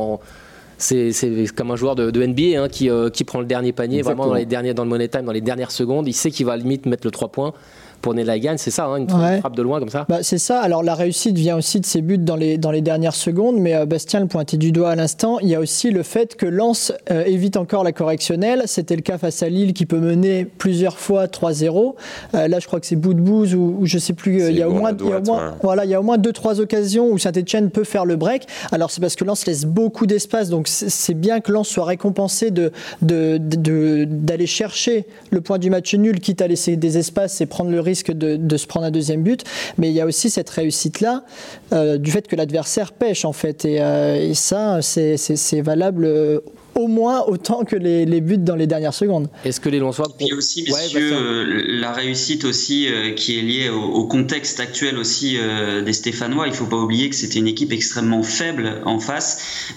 c'est 0.78 1.12
comme 1.56 1.72
un 1.72 1.76
joueur 1.76 1.96
de, 1.96 2.12
NBA 2.12 2.62
hein, 2.62 2.68
euh, 2.84 3.10
qui, 3.10 3.24
prend 3.24 3.40
le 3.40 3.46
dernier 3.46 3.74
panier 3.74 4.02
vraiment 4.02 4.28
dans 4.28 4.36
les 4.36 4.46
derniers 4.46 4.74
dans 4.74 4.84
le 4.84 4.90
money 4.90 5.08
time 5.08 5.24
dans 5.24 5.32
les 5.32 5.42
dernières 5.42 5.72
secondes. 5.72 6.08
Il 6.08 6.14
sait 6.14 6.32
qu'il 6.32 6.46
va 6.46 6.56
limite 6.56 6.86
mettre 6.86 7.06
le 7.06 7.12
3 7.12 7.30
points 7.30 7.54
pour 8.02 8.14
gagne, 8.14 8.58
c'est 8.58 8.72
ça, 8.72 8.86
hein, 8.86 8.98
une 8.98 9.40
frappe 9.40 9.56
de 9.56 9.62
loin 9.62 9.80
comme 9.80 9.90
ça 9.90 10.06
bah, 10.10 10.20
C'est 10.22 10.38
ça. 10.38 10.60
Alors 10.60 10.84
la 10.84 10.96
réussite 10.96 11.38
vient 11.38 11.58
aussi 11.58 11.80
de 11.80 11.86
ses 11.86 12.02
buts 12.02 12.18
dans 12.18 12.36
les, 12.36 12.58
dans 12.58 12.72
les 12.72 12.82
dernières 12.82 13.16
secondes, 13.16 13.58
mais 13.58 13.76
euh, 13.76 13.86
Bastien 13.86 14.20
le 14.20 14.28
pointait 14.28 14.58
du 14.58 14.72
doigt 14.72 14.92
à 14.92 14.96
l'instant. 14.96 15.40
Il 15.40 15.50
y 15.50 15.56
a 15.56 15.60
aussi 15.60 15.92
le 15.92 16.04
fait 16.04 16.36
que 16.36 16.46
Lens 16.46 16.94
euh, 17.12 17.24
évite 17.26 17.58
encore 17.58 17.84
la 17.84 17.92
correctionnelle. 17.92 18.64
C'était 18.66 18.96
le 18.96 19.02
cas 19.02 19.18
face 19.18 19.44
à 19.44 19.50
Lille 19.50 19.74
qui 19.74 19.86
peut 19.86 20.00
mener 20.00 20.46
plusieurs 20.46 20.98
fois 21.00 21.26
3-0. 21.26 21.96
Euh, 22.34 22.48
là, 22.48 22.60
je 22.60 22.68
crois 22.68 22.80
que 22.80 22.86
c'est 22.86 22.96
bout 22.96 23.14
de 23.14 23.22
bouse 23.22 23.56
ou, 23.56 23.82
je 23.84 23.98
sais 23.98 24.14
plus. 24.14 24.50
Il 24.50 24.58
y 24.58 24.62
a 24.62 24.70
au 24.70 24.74
moins, 24.74 24.96
voilà, 25.62 25.86
il 25.86 25.92
y 25.92 25.96
a 25.96 26.00
au 26.00 26.04
moins 26.04 26.18
deux 26.18 26.34
trois 26.34 26.60
occasions 26.60 27.10
où 27.10 27.18
Saint-Etienne 27.18 27.70
peut 27.70 27.84
faire 27.84 28.06
le 28.06 28.16
break. 28.16 28.48
Alors 28.72 28.92
c'est 28.92 29.02
parce 29.02 29.16
que 29.16 29.24
Lens 29.24 29.46
laisse 29.46 29.66
beaucoup 29.66 30.06
d'espace, 30.06 30.50
donc 30.50 30.68
c'est 30.68 31.14
bien 31.14 31.40
que 31.40 31.52
Lens 31.52 31.68
soit 31.68 31.86
récompensé 31.86 32.52
de 32.52 32.72
d'aller 33.02 33.40
de, 33.40 34.06
de, 34.06 34.46
chercher 34.46 35.06
le 35.32 35.42
point 35.42 35.58
du 35.58 35.70
match 35.70 35.94
nul, 35.96 36.20
quitte 36.20 36.42
à 36.42 36.48
laisser 36.48 36.76
des 36.76 36.98
espaces 36.98 37.42
et 37.42 37.46
prendre 37.46 37.72
le 37.72 37.80
risque 37.88 38.12
de, 38.12 38.58
se 38.58 38.68
prendre 38.68 38.86
un 38.86 38.92
deuxième 38.92 39.24
but, 39.24 39.44
mais 39.78 39.90
il 39.90 39.94
y 39.94 40.02
a 40.02 40.06
aussi 40.06 40.30
cette 40.30 40.50
réussite-là 40.50 41.24
euh, 41.74 41.98
du 41.98 42.12
fait 42.12 42.28
que 42.28 42.36
l'adversaire 42.36 42.92
pêche 42.92 43.26
en 43.26 43.34
fait. 43.34 43.66
Et, 43.66 43.82
euh, 43.82 44.30
et 44.30 44.34
ça, 44.34 44.82
c'est 44.82 45.62
valable 45.62 46.42
au 46.78 46.88
moins 46.88 47.24
autant 47.24 47.64
que 47.66 47.76
les, 47.76 48.22
buts 48.22 48.38
dans 48.38 48.56
les 48.56 48.68
dernières 48.68 48.94
secondes. 48.94 49.28
Est-ce 49.44 49.60
que 49.60 49.70
les 49.70 49.80
Lensois... 49.80 50.08
Il 50.20 50.28
y 50.28 50.32
a 50.32 50.36
aussi, 50.36 50.64
messieurs, 50.64 51.12
euh, 51.14 51.64
la 51.80 51.92
réussite 51.92 52.46
aussi 52.46 52.88
euh, 52.88 53.14
qui 53.14 53.40
est 53.40 53.42
liée 53.42 53.70
au, 53.70 54.06
contexte 54.06 54.60
actuel 54.60 54.98
aussi 54.98 55.38
euh, 55.38 55.82
des 55.82 55.94
Stéphanois. 55.94 56.48
Il 56.48 56.52
ne 56.52 56.56
faut 56.56 56.66
pas 56.66 56.78
oublier 56.78 57.10
que 57.10 57.16
c'était 57.16 57.40
une 57.40 57.48
équipe 57.48 57.74
extrêmement 57.74 58.24
faible 58.24 58.82
en 58.86 59.00
face, 59.00 59.74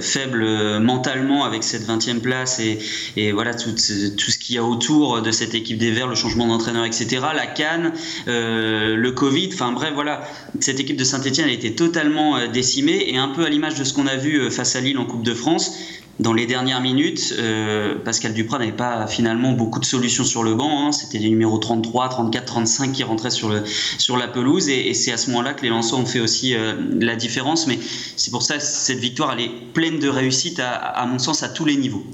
faible 0.00 0.44
mentalement 0.80 1.44
avec 1.44 1.62
cette 1.64 1.86
20e 1.86 2.20
place 2.20 2.60
et, 2.60 2.78
et 3.16 3.32
voilà 3.32 3.54
tout, 3.54 3.72
tout 3.72 4.30
ce 4.30 4.38
qu'il 4.38 4.54
y 4.54 4.58
a 4.58 4.64
autour 4.64 5.22
de 5.22 5.30
cette 5.30 5.54
équipe 5.54 5.78
des 5.78 5.90
Verts, 5.90 6.06
le 6.06 6.14
changement 6.14 6.46
d'entraîneur, 6.46 6.84
etc. 6.84 7.22
La 7.34 7.46
Cannes, 7.46 7.92
le 8.26 9.10
Covid, 9.10 9.50
enfin 9.52 9.72
bref, 9.72 9.90
voilà, 9.94 10.22
cette 10.60 10.80
équipe 10.80 10.96
de 10.96 11.04
Saint-Etienne 11.04 11.48
a 11.48 11.52
été 11.52 11.74
totalement 11.74 12.46
décimée 12.48 13.06
et 13.08 13.16
un 13.16 13.28
peu 13.28 13.44
à 13.44 13.48
l'image 13.48 13.78
de 13.78 13.84
ce 13.84 13.92
qu'on 13.92 14.06
a 14.06 14.16
vu 14.16 14.50
face 14.50 14.76
à 14.76 14.80
Lille 14.80 14.98
en 14.98 15.06
Coupe 15.06 15.24
de 15.24 15.34
France 15.34 15.72
dans 16.20 16.32
les 16.32 16.46
dernières 16.46 16.80
minutes, 16.80 17.34
euh, 17.38 17.96
Pascal 18.04 18.34
Duprat 18.34 18.58
n'avait 18.58 18.72
pas 18.72 19.06
finalement 19.08 19.52
beaucoup 19.52 19.80
de 19.80 19.84
solutions 19.84 20.24
sur 20.24 20.44
le 20.44 20.54
banc. 20.54 20.86
Hein. 20.86 20.92
C'était 20.92 21.18
les 21.18 21.28
numéros 21.28 21.58
33, 21.58 22.08
34, 22.08 22.44
35 22.44 22.92
qui 22.92 23.02
rentraient 23.02 23.30
sur, 23.30 23.50
la 23.50 24.28
pelouse. 24.28 24.68
Et, 24.68 24.94
c'est 24.94 25.10
à 25.10 25.16
ce 25.16 25.30
moment-là 25.30 25.54
que 25.54 25.62
les 25.62 25.70
Lensois 25.70 25.98
ont 25.98 26.06
fait 26.06 26.20
aussi 26.20 26.54
euh, 26.54 26.74
la 27.00 27.16
différence. 27.16 27.66
Mais 27.66 27.78
c'est 28.16 28.30
pour 28.30 28.42
ça 28.42 28.58
que 28.58 28.62
cette 28.62 29.00
victoire, 29.00 29.32
elle 29.32 29.40
est 29.40 29.50
pleine 29.72 29.98
de 29.98 30.08
réussite, 30.08 30.60
à 30.60 31.04
mon 31.06 31.18
sens, 31.18 31.42
à 31.42 31.48
tous 31.48 31.64
les 31.64 31.76
niveaux. 31.76 32.04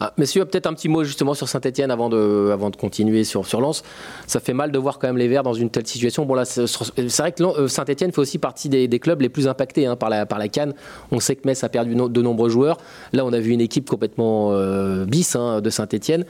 Ah, 0.00 0.12
messieurs, 0.16 0.44
peut-être 0.44 0.66
un 0.66 0.74
petit 0.74 0.88
mot 0.88 1.02
justement 1.02 1.34
sur 1.34 1.48
Saint-Etienne 1.48 1.90
avant 1.90 2.08
de, 2.08 2.50
avant 2.52 2.70
de 2.70 2.76
continuer 2.76 3.24
sur, 3.24 3.46
sur 3.46 3.60
Lens. 3.60 3.82
Ça 4.28 4.38
fait 4.38 4.52
mal 4.52 4.70
de 4.70 4.78
voir 4.78 5.00
quand 5.00 5.08
même 5.08 5.16
les 5.16 5.26
Verts 5.26 5.42
dans 5.42 5.54
une 5.54 5.70
telle 5.70 5.88
situation. 5.88 6.24
Bon, 6.24 6.34
là, 6.34 6.44
c'est 6.44 6.62
vrai 6.62 7.32
que 7.32 7.42
euh, 7.42 7.66
Saint-Etienne 7.66 8.12
fait 8.12 8.20
aussi 8.20 8.38
partie 8.38 8.68
des, 8.68 8.98
clubs 9.00 9.20
les 9.20 9.28
plus 9.28 9.48
impactés 9.48 9.86
hein, 9.86 9.96
par, 9.96 10.08
la, 10.08 10.24
par 10.24 10.38
la 10.38 10.48
Cannes. 10.48 10.74
On 11.10 11.18
sait 11.18 11.34
que 11.34 11.46
Metz 11.46 11.64
a 11.64 11.68
perdu 11.68 11.96
de 11.96 12.22
nombreux 12.22 12.48
joueurs. 12.48 12.78
Là, 13.12 13.24
on 13.24 13.32
a 13.32 13.40
vu 13.40 13.50
une 13.50 13.60
équipe 13.60 13.88
complètement 13.88 14.52
euh, 14.52 15.04
bis 15.04 15.34
hein, 15.34 15.60
de 15.60 15.70
Saint-Etienne. 15.70 16.24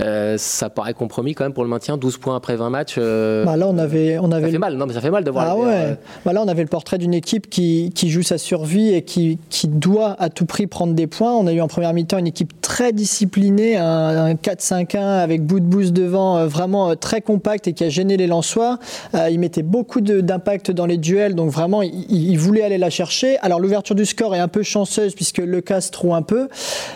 Euh, 0.00 0.36
ça 0.38 0.70
paraît 0.70 0.94
compromis 0.94 1.34
quand 1.34 1.44
même 1.44 1.52
pour 1.52 1.64
le 1.64 1.68
maintien, 1.68 1.96
12 1.96 2.18
points 2.18 2.36
après 2.36 2.56
20 2.56 2.70
matchs. 2.70 2.96
Euh, 2.98 3.44
bah 3.44 3.56
là, 3.56 3.66
on 3.68 3.78
avait, 3.78 4.18
on 4.18 4.30
avait. 4.32 4.46
Ça 4.46 4.52
fait 4.52 4.58
mal, 4.58 4.76
non, 4.76 4.86
mais 4.86 4.94
ça 4.94 5.00
fait 5.00 5.10
mal 5.10 5.24
de 5.24 5.30
voir. 5.30 5.46
Ah 5.48 5.56
ouais. 5.56 5.66
Euh, 5.66 5.94
bah 6.24 6.32
là, 6.32 6.42
on 6.42 6.48
avait 6.48 6.62
le 6.62 6.68
portrait 6.68 6.98
d'une 6.98 7.14
équipe 7.14 7.50
qui, 7.50 7.90
qui, 7.94 8.10
joue 8.10 8.22
sa 8.22 8.38
survie 8.38 8.94
et 8.94 9.02
qui, 9.02 9.38
qui, 9.48 9.68
doit 9.68 10.16
à 10.18 10.30
tout 10.30 10.46
prix 10.46 10.66
prendre 10.66 10.94
des 10.94 11.06
points. 11.06 11.32
On 11.32 11.46
a 11.46 11.52
eu 11.52 11.60
en 11.60 11.68
première 11.68 11.92
mi-temps 11.92 12.18
une 12.18 12.26
équipe 12.26 12.60
très 12.60 12.92
disciplinée, 12.92 13.76
un, 13.76 14.34
4-5-1 14.34 14.98
avec 14.98 15.44
bout 15.44 15.60
de 15.60 15.64
boost 15.64 15.92
devant, 15.92 16.46
vraiment 16.46 16.96
très 16.96 17.20
compact 17.20 17.68
et 17.68 17.72
qui 17.72 17.84
a 17.84 17.88
gêné 17.88 18.16
les 18.16 18.26
Lensois. 18.26 18.78
il 19.30 19.38
mettait 19.38 19.62
beaucoup 19.62 20.00
d'impact 20.00 20.70
dans 20.70 20.86
les 20.86 20.96
duels, 20.96 21.34
donc 21.34 21.50
vraiment, 21.50 21.82
il, 21.82 22.36
voulait 22.36 22.62
aller 22.62 22.78
la 22.78 22.90
chercher. 22.90 23.38
Alors 23.38 23.60
l'ouverture 23.60 23.94
du 23.94 24.06
score 24.06 24.34
est 24.34 24.38
un 24.40 24.48
peu 24.48 24.62
chanceuse 24.62 25.14
puisque 25.14 25.38
le 25.38 25.60
casse 25.60 25.90
trouve 25.90 26.14
un 26.14 26.22
peu, 26.22 26.48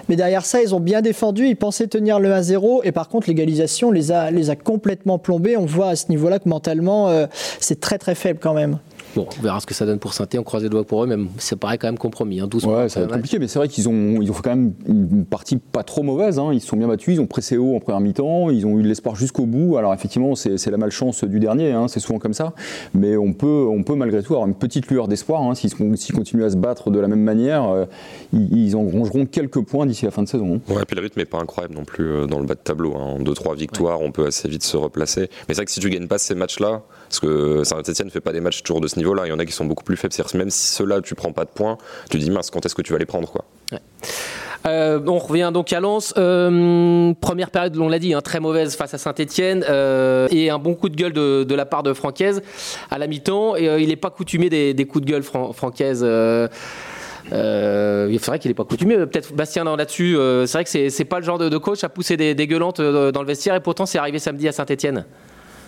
mais 0.09 0.17
derrière 0.17 0.45
ça, 0.45 0.63
ils 0.63 0.75
ont 0.75 0.81
bien 0.81 1.03
défendu. 1.03 1.47
Ils 1.47 1.57
pensaient 1.57 1.87
tenir 1.87 2.19
le 2.21 2.31
1-0 2.31 2.84
et 2.85 2.93
par 2.93 3.09
contre, 3.09 3.29
l'égalisation 3.29 3.91
les 3.91 4.13
a, 4.13 4.31
complètement 4.57 5.19
plombés. 5.19 5.57
On 5.57 5.67
voit 5.67 5.89
à 5.89 5.97
ce 5.97 6.09
niveau-là 6.11 6.39
que 6.39 6.49
mentalement, 6.49 7.09
euh, 7.09 7.27
c'est 7.61 7.81
très 7.81 7.99
très 7.99 8.15
faible 8.15 8.39
quand 8.41 8.55
même. 8.55 8.79
Bon, 9.15 9.29
on 9.39 9.43
verra 9.43 9.61
ce 9.61 9.67
que 9.67 9.75
ça 9.75 9.87
donne 9.87 9.99
pour 9.99 10.13
saint 10.13 10.27
on 10.37 10.43
croise 10.43 10.63
les 10.63 10.69
doigts 10.69 10.85
pour 10.85 11.05
eux, 11.05 11.07
même 11.07 11.29
ça 11.39 11.57
paraît 11.57 11.79
quand 11.79 11.87
même 11.87 11.99
compromis. 11.99 12.41
Hein, 12.41 12.49
ouais, 12.53 12.89
ça 12.89 13.01
va 13.01 13.07
être 13.07 13.13
compliqué, 13.13 13.39
mais 13.39 13.47
c'est 13.47 13.59
vrai 13.59 13.69
qu'ils 13.69 13.89
ont, 13.89 14.21
ils 14.21 14.31
ont 14.31 14.35
fait 14.35 14.43
quand 14.43 14.57
même 14.57 14.73
une 14.89 15.25
partie 15.25 15.57
pas 15.57 15.83
trop 15.83 16.03
mauvaise. 16.03 16.39
Hein. 16.39 16.51
Ils 16.53 16.61
se 16.61 16.67
sont 16.67 16.77
bien 16.77 16.89
battus, 16.89 17.15
ils 17.15 17.21
ont 17.21 17.27
pressé 17.27 17.57
haut 17.57 17.77
en 17.77 17.81
première 17.81 18.01
mi-temps, 18.01 18.51
ils 18.51 18.67
ont 18.67 18.79
eu 18.79 18.83
de 18.83 18.89
l'espoir 18.89 19.15
jusqu'au 19.15 19.47
bout. 19.47 19.77
Alors 19.77 19.95
effectivement, 19.95 20.35
c'est 20.35 20.67
la 20.67 20.77
malchance 20.77 21.25
du 21.25 21.39
dernier, 21.39 21.73
hein. 21.73 21.89
c'est 21.89 22.01
souvent 22.01 22.19
comme 22.19 22.35
ça. 22.35 22.55
Mais 22.95 23.17
on 23.17 23.33
peut, 23.33 23.67
on 23.69 23.83
peut 23.83 23.95
malgré 23.95 24.23
tout 24.23 24.35
avoir 24.35 24.49
une 24.49 24.55
petite 24.55 24.89
lueur 24.89 25.09
d'espoir. 25.09 25.43
Hein. 25.43 25.55
S'ils 25.55 25.75
continuent 25.75 26.45
à 26.45 26.51
se 26.51 26.57
battre 26.57 26.91
de 26.91 26.99
la 26.99 27.09
même 27.09 27.23
manière, 27.23 27.69
euh, 27.69 27.85
ils, 28.33 28.75
engrangeront 28.75 29.27
quelques 29.27 29.61
points 29.61 29.87
d'ici 29.87 30.05
la 30.05 30.11
fin 30.11 30.23
de 30.23 30.29
saison. 30.29 30.61
Ouais, 30.69 30.83
et 30.83 30.85
puis 30.85 30.97
le 30.97 31.03
rythme 31.03 31.21
n'est 31.21 31.27
pas 31.27 31.39
incroyable 31.39 31.75
non 31.75 31.85
plus 31.85 32.05
euh, 32.05 32.27
dans 32.27 32.41
le 32.41 32.47
bas 32.47 32.55
de 32.55 32.61
tableau. 32.61 32.95
En 32.95 33.21
2-3 33.21 33.57
victoires, 33.57 34.01
on 34.01 34.11
peut 34.11 34.27
assez 34.27 34.49
vite 34.49 34.65
se 34.65 34.77
replacer. 34.77 35.29
Mais 35.49 35.55
c'est 35.55 35.57
vrai 35.57 35.65
que 35.67 35.71
si 35.71 35.81
tu 35.81 35.91
gagnes 35.91 36.09
pas 36.09 36.19
ces 36.19 36.35
matchs-là, 36.35 36.83
parce 37.15 37.21
que 37.21 37.63
Saint-Etienne 37.63 38.09
ne 38.09 38.13
fait 38.13 38.21
pas 38.21 38.33
des 38.33 38.41
matchs 38.41 38.63
toujours 38.63 38.81
de 38.81 38.89
ce 38.89 38.97
niveau-là, 38.97 39.27
il 39.27 39.29
y 39.29 39.33
en 39.33 39.39
a 39.39 39.45
qui 39.45 39.53
sont 39.53 39.65
beaucoup 39.65 39.85
plus 39.85 39.97
faible. 39.97 40.13
Même 40.35 40.51
si 40.51 40.75
ceux-là, 40.75 41.01
tu 41.01 41.15
prends 41.15 41.33
pas 41.33 41.45
de 41.45 41.51
points, 41.51 41.79
tu 42.11 42.19
dis 42.19 42.31
mince, 42.31 42.51
quand 42.51 42.67
est-ce 42.67 42.75
que 42.75 42.83
tu 42.83 42.93
vas 42.93 42.99
les 42.99 43.07
prendre 43.07 43.31
quoi? 43.31 43.45
Euh, 44.67 44.99
on 45.07 45.19
revient 45.19 45.51
donc 45.53 45.73
à 45.73 45.79
Lens. 45.79 46.13
Euh, 46.17 47.13
première 47.21 47.51
période, 47.51 47.77
on 47.77 47.89
l'a 47.89 47.99
dit, 47.99 48.15
hein, 48.15 48.21
très 48.21 48.41
mauvaise 48.41 48.75
face 48.75 48.95
à 48.95 48.99
Saint-Etienne 48.99 49.65
euh, 49.69 50.27
et 50.31 50.51
un 50.51 50.59
bon 50.59 50.75
coup 50.75 50.89
de 50.89 50.97
gueule 50.97 51.13
de, 51.13 51.55
la 51.55 51.67
part 51.67 51.83
de 51.83 51.93
Francaise 51.93 52.43
à 52.91 52.99
la 52.99 53.07
mi-temps. 53.07 53.57
Et 53.57 53.67
il 53.81 53.89
n'est 53.89 53.97
pas 53.97 54.11
coutumé 54.11 54.49
des, 54.49 54.87
coups 54.87 55.05
de 55.05 55.11
gueule 55.11 55.23
Francaise. 55.23 56.01
il 56.03 56.49
faudrait 58.19 58.39
qu'il 58.41 58.51
n'est 58.51 58.55
pas 58.55 58.65
coutumé. 58.65 58.97
Peut-être 58.97 59.35
Bastien 59.35 59.65
là-dessus. 59.65 60.17
c'est 60.47 60.53
vrai 60.53 60.65
que 60.65 60.89
c'est 60.91 61.05
pas 61.05 61.21
le 61.21 61.25
genre 61.25 61.39
de, 61.39 61.59
coach 61.59 61.85
à 61.85 61.89
pousser 61.89 62.17
des, 62.17 62.35
des 62.35 62.47
gueulantes 62.49 62.81
dans 62.81 63.21
le 63.21 63.27
vestiaire 63.29 63.55
et 63.55 63.61
pourtant 63.61 63.87
c'est 63.87 63.99
arrivé 63.99 64.19
samedi 64.19 64.49
à 64.49 64.53
Saint-Etienne. 64.53 65.05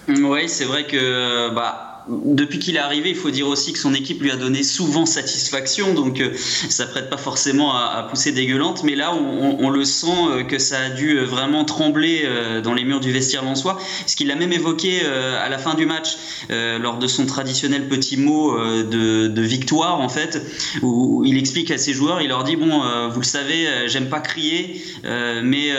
Oui, 0.08 0.48
c'est 0.48 0.64
vrai 0.64 0.86
que 0.86 1.50
bah, 1.50 1.95
depuis 2.08 2.58
qu'il 2.60 2.76
est 2.76 2.80
arrivé, 2.80 3.10
il 3.10 3.16
faut 3.16 3.30
dire 3.30 3.48
aussi 3.48 3.72
que 3.72 3.78
son 3.78 3.92
équipe 3.92 4.22
lui 4.22 4.30
a 4.30 4.36
donné 4.36 4.62
souvent 4.62 5.06
satisfaction, 5.06 5.92
donc 5.92 6.20
euh, 6.20 6.30
ça 6.36 6.86
prête 6.86 7.10
pas 7.10 7.16
forcément 7.16 7.74
à, 7.74 8.06
pousser 8.08 8.30
dégueulante, 8.30 8.84
mais 8.84 8.94
là 8.94 9.12
on, 9.14 9.70
le 9.70 9.84
sent 9.84 10.06
euh, 10.30 10.44
que 10.44 10.58
ça 10.58 10.78
a 10.78 10.90
dû 10.90 11.18
euh, 11.18 11.24
vraiment 11.24 11.64
trembler 11.64 12.28
dans 12.62 12.74
les 12.74 12.84
murs 12.84 13.00
du 13.00 13.10
vestiaire 13.10 13.42
lensois, 13.42 13.78
ce 14.06 14.14
qu'il 14.14 14.30
a 14.30 14.36
même 14.36 14.52
évoqué 14.52 15.00
à 15.04 15.48
la 15.48 15.58
fin 15.58 15.74
du 15.74 15.86
match 15.86 16.16
lors 16.48 16.98
de 16.98 17.06
son 17.06 17.26
traditionnel 17.26 17.88
petit 17.88 18.16
mot 18.16 18.56
de, 18.56 19.42
victoire 19.42 20.00
en 20.00 20.08
fait, 20.08 20.42
où 20.82 21.24
il 21.24 21.38
explique 21.38 21.70
à 21.70 21.78
ses 21.78 21.92
joueurs, 21.92 22.20
il 22.20 22.28
leur 22.28 22.44
dit 22.44 22.56
bon, 22.56 22.82
vous 23.10 23.20
le 23.20 23.26
savez, 23.26 23.66
j'aime 23.86 24.08
pas 24.08 24.20
crier, 24.20 24.82
mais 25.04 25.70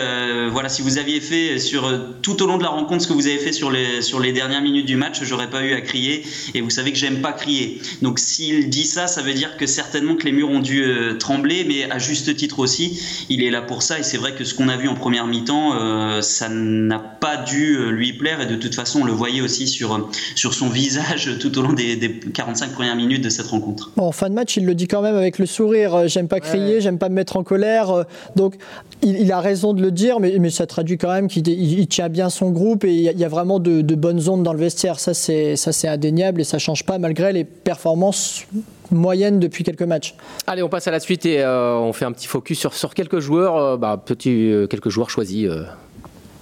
voilà, 0.50 0.68
si 0.68 0.82
vous 0.82 0.98
aviez 0.98 1.20
fait 1.20 1.58
sur 1.58 1.90
tout 2.22 2.42
au 2.42 2.46
long 2.46 2.58
de 2.58 2.62
la 2.62 2.70
rencontre 2.70 3.02
ce 3.02 3.08
que 3.08 3.12
vous 3.12 3.26
avez 3.26 3.38
fait 3.38 3.52
sur 3.52 3.70
les 3.70 4.02
sur 4.02 4.20
les 4.20 4.32
dernières 4.32 4.62
minutes 4.62 4.86
du 4.86 4.96
match, 4.96 5.22
j'aurais 5.22 5.50
pas 5.50 5.62
eu 5.62 5.72
à 5.72 5.80
crier 5.80 6.17
crier 6.20 6.52
et 6.54 6.60
vous 6.60 6.70
savez 6.70 6.92
que 6.92 6.98
j'aime 6.98 7.20
pas 7.20 7.32
crier. 7.32 7.80
Donc 8.02 8.18
s'il 8.18 8.68
dit 8.68 8.84
ça, 8.84 9.06
ça 9.06 9.22
veut 9.22 9.34
dire 9.34 9.56
que 9.56 9.66
certainement 9.66 10.16
que 10.16 10.24
les 10.24 10.32
murs 10.32 10.50
ont 10.50 10.60
dû 10.60 10.84
trembler, 11.18 11.64
mais 11.66 11.90
à 11.90 11.98
juste 11.98 12.34
titre 12.36 12.58
aussi, 12.58 13.00
il 13.28 13.42
est 13.42 13.50
là 13.50 13.62
pour 13.62 13.82
ça 13.82 13.98
et 13.98 14.02
c'est 14.02 14.18
vrai 14.18 14.32
que 14.34 14.44
ce 14.44 14.54
qu'on 14.54 14.68
a 14.68 14.76
vu 14.76 14.88
en 14.88 14.94
première 14.94 15.26
mi-temps, 15.26 16.20
ça 16.22 16.48
n'a 16.48 16.98
pas 16.98 17.36
dû 17.36 17.78
lui 17.90 18.12
plaire 18.12 18.40
et 18.40 18.46
de 18.46 18.56
toute 18.56 18.74
façon 18.74 19.00
on 19.00 19.04
le 19.04 19.12
voyait 19.12 19.40
aussi 19.40 19.66
sur, 19.66 20.08
sur 20.34 20.54
son 20.54 20.68
visage 20.68 21.30
tout 21.40 21.56
au 21.58 21.62
long 21.62 21.72
des, 21.72 21.96
des 21.96 22.10
45 22.10 22.72
premières 22.72 22.96
minutes 22.96 23.22
de 23.22 23.28
cette 23.28 23.46
rencontre. 23.46 23.92
Bon, 23.96 24.04
en 24.04 24.12
fin 24.12 24.28
de 24.28 24.34
match, 24.34 24.56
il 24.56 24.64
le 24.64 24.74
dit 24.74 24.88
quand 24.88 25.02
même 25.02 25.16
avec 25.16 25.38
le 25.38 25.46
sourire, 25.46 26.08
j'aime 26.08 26.28
pas 26.28 26.40
crier, 26.40 26.80
j'aime 26.80 26.98
pas 26.98 27.08
me 27.08 27.14
mettre 27.14 27.36
en 27.36 27.44
colère. 27.44 28.04
Donc 28.36 28.54
il, 29.02 29.30
a 29.32 29.40
raison 29.40 29.74
de 29.74 29.82
le 29.82 29.90
dire, 29.90 30.20
mais, 30.20 30.36
mais 30.38 30.50
ça 30.50 30.66
traduit 30.66 30.98
quand 30.98 31.12
même 31.12 31.28
qu'il 31.28 31.88
tient 31.88 32.08
bien 32.08 32.30
son 32.30 32.50
groupe 32.50 32.84
et 32.84 32.94
il 32.94 33.18
y, 33.18 33.24
a 33.24 33.28
vraiment 33.28 33.58
de, 33.58 33.82
bonnes 33.94 34.28
ondes 34.28 34.42
dans 34.42 34.52
le 34.52 34.58
vestiaire. 34.58 34.98
Ça, 35.00 35.14
c'est 35.14 35.88
indéniable 36.08 36.40
et 36.40 36.44
ça 36.44 36.58
change 36.58 36.84
pas 36.84 36.98
malgré 36.98 37.32
les 37.32 37.44
performances 37.44 38.46
moyennes 38.90 39.38
depuis 39.38 39.64
quelques 39.64 39.82
matchs. 39.82 40.14
Allez, 40.46 40.62
on 40.62 40.68
passe 40.68 40.86
à 40.88 40.90
la 40.90 41.00
suite 41.00 41.26
et 41.26 41.42
euh, 41.42 41.74
on 41.74 41.92
fait 41.92 42.04
un 42.04 42.12
petit 42.12 42.26
focus 42.26 42.58
sur, 42.58 42.74
sur 42.74 42.94
quelques 42.94 43.20
joueurs, 43.20 43.56
euh, 43.56 43.76
bah, 43.76 44.02
petit, 44.02 44.50
euh, 44.50 44.66
quelques 44.66 44.88
joueurs 44.88 45.10
choisis 45.10 45.48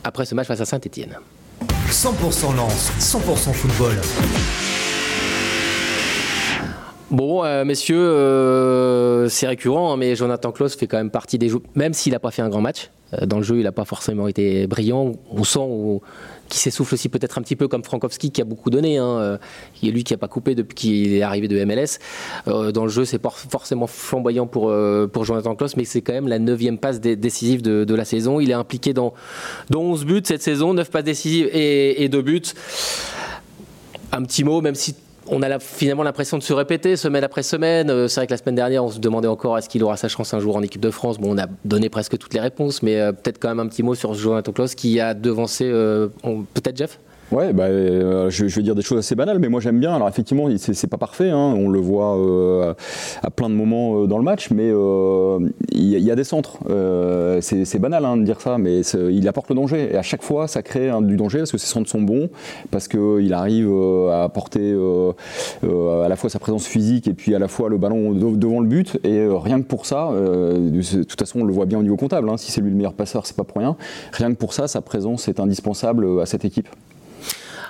après 0.05 0.25
ce 0.25 0.35
match 0.35 0.47
face 0.47 0.61
à 0.61 0.65
Saint-Etienne. 0.65 1.19
100% 1.91 2.57
lance, 2.57 2.93
100% 3.01 3.53
football. 3.53 3.95
Bon, 7.11 7.45
euh, 7.45 7.65
messieurs, 7.65 8.01
euh, 8.01 9.29
c'est 9.29 9.47
récurrent, 9.47 9.93
hein, 9.93 9.97
mais 9.97 10.17
Jonathan 10.17 10.51
Klaus 10.51 10.75
fait 10.75 10.89
quand 10.89 10.97
même 10.97 11.13
partie 11.13 11.39
des 11.39 11.49
joueurs, 11.49 11.63
même 11.77 11.93
s'il 11.93 12.13
n'a 12.13 12.19
pas 12.19 12.33
fait 12.33 12.43
un 12.43 12.49
grand 12.49 12.61
match. 12.61 12.91
Euh, 13.15 13.27
dans 13.27 13.37
le 13.37 13.45
jeu, 13.45 13.59
il 13.59 13.63
n'a 13.63 13.71
pas 13.71 13.85
forcément 13.85 14.27
été 14.27 14.67
brillant. 14.67 15.13
On 15.31 15.45
sent 15.45 16.01
qu'il 16.49 16.59
s'essouffle 16.59 16.95
aussi 16.95 17.09
peut-être 17.09 17.39
un 17.39 17.43
petit 17.43 17.55
peu 17.55 17.69
comme 17.69 17.85
Frankowski 17.85 18.33
qui 18.33 18.41
a 18.41 18.45
beaucoup 18.45 18.71
donné. 18.71 18.99
Hein, 18.99 19.39
est 19.85 19.87
lui 19.87 20.03
qui 20.03 20.15
n'a 20.15 20.19
pas 20.19 20.27
coupé 20.27 20.57
depuis 20.57 20.75
qu'il 20.75 21.15
est 21.15 21.23
arrivé 21.23 21.47
de 21.47 21.65
MLS. 21.65 22.01
dans 22.47 22.85
le 22.85 22.91
jeu, 22.91 23.05
c'est 23.05 23.21
pas 23.21 23.31
forcément 23.31 23.87
flamboyant 23.87 24.49
pour, 24.49 24.73
Jonathan 25.25 25.55
Klaus, 25.55 25.77
mais 25.77 25.85
c'est 25.85 26.01
quand 26.01 26.13
même 26.13 26.27
la 26.27 26.41
neuvième 26.41 26.79
passe 26.79 27.01
décisive 27.01 27.63
de, 27.63 27.95
la 27.95 28.05
saison. 28.05 28.41
Il 28.41 28.51
est 28.51 28.55
impliqué 28.55 28.93
dans, 28.93 29.15
dans 29.71 29.81
11 29.81 30.05
buts 30.07 30.23
cette 30.25 30.43
saison, 30.43 30.75
9 30.75 30.91
passes 30.91 31.05
décisives 31.05 31.49
et, 31.53 32.03
et 32.03 32.09
2 32.09 32.23
buts. 32.23 32.43
Un 34.11 34.23
petit 34.25 34.43
mot, 34.43 34.61
même 34.61 34.75
si 34.75 34.97
on 35.29 35.43
a 35.43 35.59
finalement 35.59 36.03
l'impression 36.03 36.39
de 36.39 36.43
se 36.43 36.53
répéter 36.53 36.97
semaine 36.97 37.25
après 37.25 37.43
semaine. 37.43 37.91
Euh, 37.91 38.09
c'est 38.09 38.21
vrai 38.21 38.27
que 38.27 38.33
la 38.33 38.37
semaine 38.37 38.55
dernière, 38.55 38.85
on 38.85 38.91
se 38.91 38.99
demandait 38.99 39.29
encore 39.29 39.59
est-ce 39.59 39.69
qu'il 39.69 39.83
aura 39.83 39.97
sa 39.97 40.09
chance 40.09 40.35
un 40.35 40.41
jour 40.41 40.57
en 40.57 40.63
équipe 40.63 40.81
de 40.81 40.91
France? 40.91 41.19
Bon, 41.19 41.35
on 41.35 41.39
a 41.39 41.47
donné 41.65 41.89
presque 41.89 42.19
toutes 42.19 42.35
les 42.35 42.41
réponses, 42.41 42.83
mais 42.83 43.01
euh, 43.01 43.13
peut-être 43.13 43.39
quand 43.39 43.49
même 43.49 43.61
un 43.61 43.69
petit 43.69 43.83
mot 43.83 43.95
sur 43.95 44.15
Jonathan 44.15 44.53
Klaus 44.53 44.75
qui 44.75 45.01
a 45.01 45.15
devancé, 45.15 45.65
euh, 45.65 46.09
peut-être 46.23 46.77
Jeff? 46.77 46.99
Ouais, 47.33 47.53
bah, 47.53 47.65
euh, 47.65 48.31
je, 48.31 48.45
vais 48.45 48.63
dire 48.63 48.77
des 48.77 48.83
choses 48.83 48.99
assez 48.99 49.17
banales, 49.17 49.41
mais 49.41 49.49
moi 49.49 49.61
j'aime 49.61 49.81
bien. 49.81 49.95
Alors 49.95 50.09
effectivement, 50.09 50.49
c'est 50.57 50.87
pas 50.87 50.97
parfait, 50.97 51.31
hein, 51.31 51.55
on 51.57 51.69
le 51.69 51.81
voit 51.81 52.17
euh, 52.17 52.73
à 53.23 53.31
plein 53.31 53.51
de 53.51 53.55
moments 53.55 54.03
euh, 54.03 54.07
dans 54.07 54.19
le 54.19 54.23
match, 54.23 54.51
mais 54.51 54.71
il 55.73 55.89
y, 55.89 56.11
a 56.11 56.15
des 56.15 56.25
centres. 56.25 56.59
c'est 57.41 57.79
banal 57.81 58.05
hein, 58.05 58.17
de 58.17 58.23
dire 58.23 58.41
ça, 58.41 58.59
mais 58.59 58.83
il 58.83 59.27
apporte 59.27 59.49
le 59.49 59.57
danger. 59.57 59.91
Et 59.93 59.97
à 59.97 60.03
chaque 60.03 60.23
fois, 60.23 60.47
ça 60.47 60.63
crée 60.63 60.91
du 61.03 61.17
danger 61.17 61.39
parce 61.39 61.53
que 61.53 61.59
ces 61.59 61.67
centres 61.67 61.91
sont 61.91 62.01
bons, 62.01 62.31
parce 62.71 62.87
qu'il 62.87 63.33
arrive 63.33 63.73
à 64.11 64.23
apporter 64.25 64.73
à 65.65 66.09
la 66.09 66.17
fois 66.17 66.31
sa 66.31 66.39
présence 66.39 66.67
physique 66.67 67.09
et 67.09 67.15
puis 67.15 67.35
à 67.35 67.39
la 67.41 67.49
fois 67.49 67.69
le 67.69 67.79
ballon 67.79 68.13
devant 68.13 68.61
le 68.61 68.69
but. 68.69 68.99
Et 69.05 69.27
rien 69.29 69.61
que 69.61 69.67
pour 69.67 69.87
ça, 69.87 70.11
de 70.13 71.03
toute 71.03 71.19
façon, 71.19 71.41
on 71.41 71.45
le 71.45 71.53
voit 71.53 71.67
bien 71.67 71.81
au 71.81 71.83
niveau 71.83 71.97
comptable. 71.97 72.29
Hein, 72.29 72.37
si 72.37 72.53
c'est 72.53 72.61
lui 72.61 72.71
le 72.71 72.77
meilleur 72.77 72.95
passeur, 72.95 73.27
c'est 73.27 73.37
pas 73.37 73.45
pour 73.45 73.59
rien. 73.59 73.77
Rien 74.13 74.33
que 74.33 74.39
pour 74.39 74.53
ça, 74.53 74.69
sa 74.69 74.81
présence 74.81 75.27
est 75.27 75.41
indispensable 75.41 76.21
à 76.21 76.27
cette 76.27 76.45
équipe. 76.45 76.69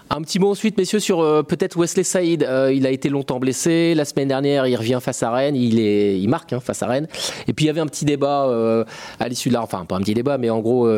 Un 0.09 0.23
petit 0.23 0.39
mot 0.39 0.51
ensuite, 0.51 0.79
messieurs, 0.79 1.01
sur 1.01 1.21
euh, 1.21 1.43
peut-être 1.43 1.77
Wesley 1.77 2.05
Saïd. 2.05 2.45
Euh, 2.45 2.73
il 2.73 2.87
a 2.87 2.91
été 2.91 3.09
longtemps 3.09 3.41
blessé. 3.41 3.93
La 3.97 4.05
semaine 4.05 4.29
dernière, 4.29 4.67
il 4.69 4.77
revient 4.77 5.01
face 5.03 5.21
à 5.25 5.33
Rennes. 5.33 5.57
Il, 5.57 6.29
marque 6.29 6.53
hein, 6.53 6.61
face 6.61 6.81
à 6.85 6.87
Rennes. 6.87 7.09
Et 7.49 7.53
puis 7.53 7.65
il 7.65 7.67
y 7.67 7.71
avait 7.71 7.81
un 7.81 7.87
petit 7.87 8.05
débat 8.05 8.47
euh, 8.47 8.85
à 9.19 9.29
l'issue 9.29 9.49
de 9.49 9.55
la. 9.55 9.63
Enfin, 9.63 9.85
pas 9.85 9.97
un 9.97 10.01
petit 10.01 10.15
débat, 10.15 10.39
mais 10.39 10.49
en 10.49 10.61
gros, 10.61 10.89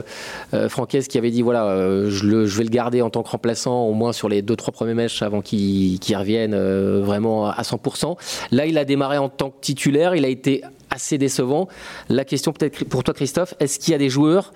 Franquès 0.68 1.08
qui 1.08 1.16
avait 1.16 1.30
dit 1.30 1.40
voilà, 1.40 1.74
je, 2.08 2.56
vais 2.56 2.64
le 2.64 2.70
garder 2.70 3.00
en 3.00 3.08
tant 3.08 3.22
que 3.22 3.30
remplaçant, 3.30 3.84
au 3.84 3.94
moins 3.94 4.12
sur 4.12 4.28
les 4.28 4.42
deux, 4.42 4.56
trois 4.56 4.72
premiers 4.72 4.94
matchs 4.94 5.22
avant 5.22 5.40
qu'il 5.40 5.98
revienne 6.16 6.54
vraiment 7.00 7.48
à 7.48 7.62
100%. 7.62 8.16
Là, 8.50 8.66
il 8.66 8.76
a 8.76 8.84
démarré 8.84 9.16
en 9.16 9.30
tant 9.30 9.50
que 9.50 9.60
titulaire. 9.60 10.14
Il 10.16 10.24
a 10.24 10.28
été 10.28 10.62
assez 10.90 11.18
décevant. 11.18 11.68
La 12.08 12.24
question 12.24 12.52
peut-être 12.52 12.84
pour 12.84 13.04
toi, 13.04 13.14
Christophe, 13.14 13.54
est-ce 13.60 13.78
qu'il 13.78 13.92
y 13.92 13.94
a 13.94 13.98
des 13.98 14.10
joueurs 14.10 14.52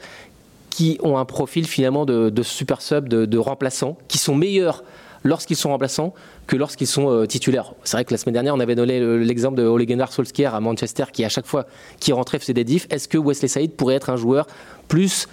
qui 0.73 0.99
ont 1.03 1.19
un 1.19 1.27
profil 1.27 1.67
finalement 1.67 2.07
de, 2.07 2.43
super 2.43 2.81
sub, 2.81 3.07
de, 3.07 3.39
remplaçants, 3.39 3.99
qui 4.09 4.17
sont 4.17 4.35
meilleurs 4.35 4.85
lorsqu'ils 5.23 5.57
sont 5.57 5.69
remplaçants 5.69 6.15
que 6.47 6.57
lorsqu'ils 6.57 6.87
sont 6.87 7.11
euh, 7.11 7.27
titulaires. 7.27 7.75
C'est 7.85 7.97
vrai 7.97 8.05
que 8.05 8.13
la 8.13 8.17
semaine 8.17 8.33
dernière, 8.33 8.55
on 8.55 8.61
avait 8.61 8.75
donné 8.75 8.99
l'exemple 9.19 9.57
de 9.59 9.65
Ole 9.65 9.85
Gunnar 9.85 10.13
Solskjaer 10.13 10.55
à 10.55 10.61
Manchester, 10.61 11.05
qui 11.13 11.25
à 11.25 11.29
chaque 11.29 11.47
fois 11.47 11.67
qui 12.01 12.13
rentrait 12.13 12.39
faisait 12.39 12.55
des 12.55 12.65
diffs. 12.65 12.87
Est-ce 12.91 13.07
que 13.07 13.19
Wesley 13.19 13.49
Saïd 13.49 13.73
pourrait 13.73 13.97
être 13.97 14.09
un 14.09 14.17
joueur 14.17 14.47
plus 14.89 15.29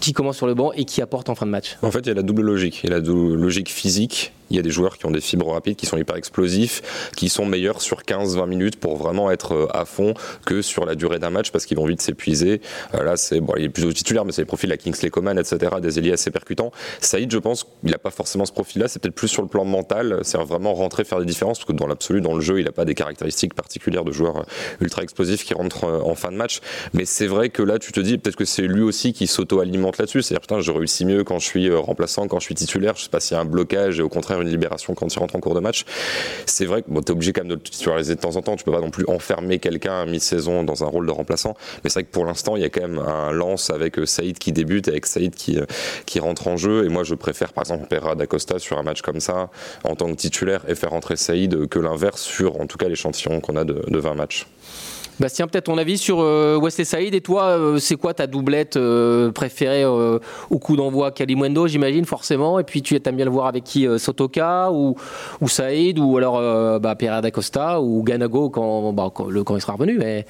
qui 0.00 0.12
commence 0.12 0.36
sur 0.36 0.48
le 0.48 0.54
banc 0.54 0.72
et 0.72 0.84
qui 0.84 1.00
apporte 1.00 1.28
en 1.30 1.36
fin 1.36 1.46
de 1.46 1.52
match? 1.52 1.78
En 1.82 1.92
fait, 1.92 2.00
il 2.00 2.08
y 2.08 2.10
a 2.10 2.14
la 2.14 2.22
double 2.22 2.42
logique. 2.42 2.80
Il 2.82 2.90
y 2.90 2.92
a 2.92 2.98
la 2.98 3.04
logique 3.04 3.70
physique 3.70 4.32
il 4.50 4.56
y 4.56 4.58
a 4.58 4.62
des 4.62 4.70
joueurs 4.70 4.98
qui 4.98 5.06
ont 5.06 5.10
des 5.10 5.20
fibres 5.20 5.50
rapides, 5.52 5.76
qui 5.76 5.86
sont 5.86 5.96
hyper 5.96 6.16
explosifs, 6.16 7.10
qui 7.16 7.28
sont 7.28 7.46
meilleurs 7.46 7.82
sur 7.82 8.02
15-20 8.02 8.46
minutes 8.48 8.80
pour 8.80 8.96
vraiment 8.96 9.30
être 9.30 9.52
euh, 9.52 9.66
à 9.76 9.84
fond 9.84 10.14
que 10.44 10.62
sur 10.62 10.86
la 10.86 10.94
durée 10.94 11.18
d'un 11.18 11.30
match 11.30 11.50
parce 11.50 11.66
qu'ils 11.66 11.76
vont 11.76 11.86
vite 11.86 12.02
s'épuiser. 12.02 12.60
Euh, 12.94 13.02
là, 13.02 13.16
c'est 13.16 13.40
bon, 13.40 13.54
il 13.56 13.64
est 13.64 13.68
plutôt 13.68 13.92
titulaire, 13.92 14.24
mais 14.24 14.32
c'est 14.32 14.42
les 14.42 14.46
profils 14.46 14.68
la 14.68 14.76
Kingsley 14.76 15.10
Coman, 15.10 15.38
etc., 15.38 15.76
des 15.80 15.98
ailiers 15.98 16.12
assez 16.12 16.30
percutants. 16.30 16.72
Saïd, 17.00 17.30
je 17.30 17.38
pense, 17.38 17.66
il 17.84 17.90
n'a 17.90 17.98
pas 17.98 18.10
forcément 18.10 18.44
ce 18.44 18.52
profil-là. 18.52 18.88
C'est 18.88 19.00
peut-être 19.00 19.14
plus 19.14 19.28
sur 19.28 19.42
le 19.42 19.48
plan 19.48 19.64
mental. 19.64 20.20
C'est 20.22 20.38
vraiment 20.38 20.74
rentrer, 20.74 21.04
faire 21.04 21.20
des 21.20 21.26
différences 21.26 21.58
parce 21.58 21.66
que 21.66 21.72
dans 21.72 21.86
l'absolu, 21.86 22.20
dans 22.20 22.34
le 22.34 22.40
jeu, 22.40 22.60
il 22.60 22.64
n'a 22.64 22.72
pas 22.72 22.84
des 22.84 22.94
caractéristiques 22.94 23.54
particulières 23.54 24.04
de 24.04 24.12
joueur 24.12 24.38
euh, 24.38 24.42
ultra 24.80 25.02
explosif 25.02 25.44
qui 25.44 25.54
rentre 25.54 25.84
en 25.84 26.14
fin 26.14 26.30
de 26.30 26.36
match. 26.36 26.60
Mais 26.92 27.04
c'est 27.04 27.26
vrai 27.26 27.48
que 27.48 27.62
là, 27.62 27.78
tu 27.78 27.92
te 27.92 28.00
dis 28.00 28.18
peut-être 28.18 28.36
que 28.36 28.44
c'est 28.44 28.62
lui 28.62 28.82
aussi 28.82 29.12
qui 29.12 29.26
s'auto-alimente 29.26 29.98
là-dessus. 29.98 30.22
C'est-à-dire, 30.22 30.42
putain, 30.42 30.60
je 30.60 30.70
réussis 30.70 31.04
mieux 31.04 31.24
quand 31.24 31.38
je 31.38 31.46
suis 31.46 31.74
remplaçant, 31.74 32.28
quand 32.28 32.38
je 32.38 32.44
suis 32.44 32.54
titulaire. 32.54 32.94
Je 32.96 33.04
sais 33.04 33.10
pas 33.10 33.20
s'il 33.20 33.36
y 33.36 33.38
a 33.38 33.40
un 33.40 33.46
blocage 33.46 34.00
et 34.00 34.02
au 34.02 34.08
contraire 34.08 34.37
une 34.42 34.48
libération 34.48 34.94
quand 34.94 35.12
il 35.12 35.18
rentre 35.18 35.36
en 35.36 35.40
cours 35.40 35.54
de 35.54 35.60
match. 35.60 35.84
C'est 36.46 36.66
vrai 36.66 36.82
que 36.82 36.90
bon, 36.90 37.00
tu 37.00 37.08
es 37.08 37.10
obligé 37.12 37.32
quand 37.32 37.42
même 37.42 37.50
de 37.50 37.56
titulariser 37.56 38.14
de 38.14 38.20
temps 38.20 38.36
en 38.36 38.42
temps. 38.42 38.56
Tu 38.56 38.64
peux 38.64 38.72
pas 38.72 38.80
non 38.80 38.90
plus 38.90 39.04
enfermer 39.08 39.58
quelqu'un 39.58 40.00
à 40.00 40.06
mi-saison 40.06 40.62
dans 40.62 40.84
un 40.84 40.86
rôle 40.86 41.06
de 41.06 41.12
remplaçant. 41.12 41.56
Mais 41.82 41.90
c'est 41.90 42.00
vrai 42.00 42.04
que 42.04 42.10
pour 42.10 42.24
l'instant, 42.24 42.56
il 42.56 42.62
y 42.62 42.64
a 42.64 42.68
quand 42.68 42.82
même 42.82 42.98
un 42.98 43.32
lance 43.32 43.70
avec 43.70 43.98
euh, 43.98 44.06
Saïd 44.06 44.38
qui 44.38 44.52
débute, 44.52 44.88
avec 44.88 45.06
Saïd 45.06 45.34
qui, 45.34 45.58
euh, 45.58 45.66
qui 46.06 46.20
rentre 46.20 46.48
en 46.48 46.56
jeu. 46.56 46.84
Et 46.84 46.88
moi, 46.88 47.04
je 47.04 47.14
préfère 47.14 47.52
par 47.52 47.62
exemple 47.62 47.86
Perra 47.86 48.14
d'Acosta 48.14 48.58
sur 48.58 48.78
un 48.78 48.82
match 48.82 49.02
comme 49.02 49.20
ça 49.20 49.50
en 49.84 49.94
tant 49.94 50.10
que 50.10 50.16
titulaire 50.16 50.62
et 50.68 50.74
faire 50.74 50.90
rentrer 50.90 51.16
Saïd 51.16 51.68
que 51.68 51.78
l'inverse 51.78 52.22
sur 52.22 52.60
en 52.60 52.66
tout 52.66 52.78
cas 52.78 52.88
l'échantillon 52.88 53.40
qu'on 53.40 53.56
a 53.56 53.64
de, 53.64 53.82
de 53.86 53.98
20 53.98 54.14
matchs. 54.14 54.46
Bastien, 55.20 55.48
peut-être 55.48 55.64
ton 55.64 55.78
avis 55.78 55.98
sur 55.98 56.20
euh, 56.20 56.58
Wesley 56.60 56.84
Saïd. 56.84 57.14
Et 57.14 57.20
toi, 57.20 57.44
euh, 57.44 57.78
c'est 57.78 57.96
quoi 57.96 58.14
ta 58.14 58.26
doublette 58.26 58.76
euh, 58.76 59.32
préférée 59.32 59.84
au 59.84 60.58
coup 60.58 60.76
d'envoi 60.76 61.10
Kalimwendo, 61.10 61.66
j'imagine, 61.66 62.04
forcément. 62.04 62.58
Et 62.58 62.64
puis, 62.64 62.82
tu 62.82 62.94
aimes 62.94 63.16
bien 63.16 63.24
le 63.24 63.30
voir 63.30 63.46
avec 63.46 63.64
qui 63.64 63.86
Sotoka 63.98 64.70
ou, 64.72 64.96
ou 65.40 65.48
Saïd 65.48 65.98
ou 65.98 66.16
alors 66.16 66.80
bah, 66.80 66.94
Pierre 66.94 67.20
d'Acosta 67.22 67.80
ou 67.80 68.02
Ganago 68.02 68.50
quand, 68.50 68.92
bah, 68.92 69.10
quand, 69.12 69.28
le, 69.28 69.44
quand 69.44 69.56
il 69.56 69.60
sera 69.60 69.74
revenu. 69.74 69.98
Mais... 69.98 70.24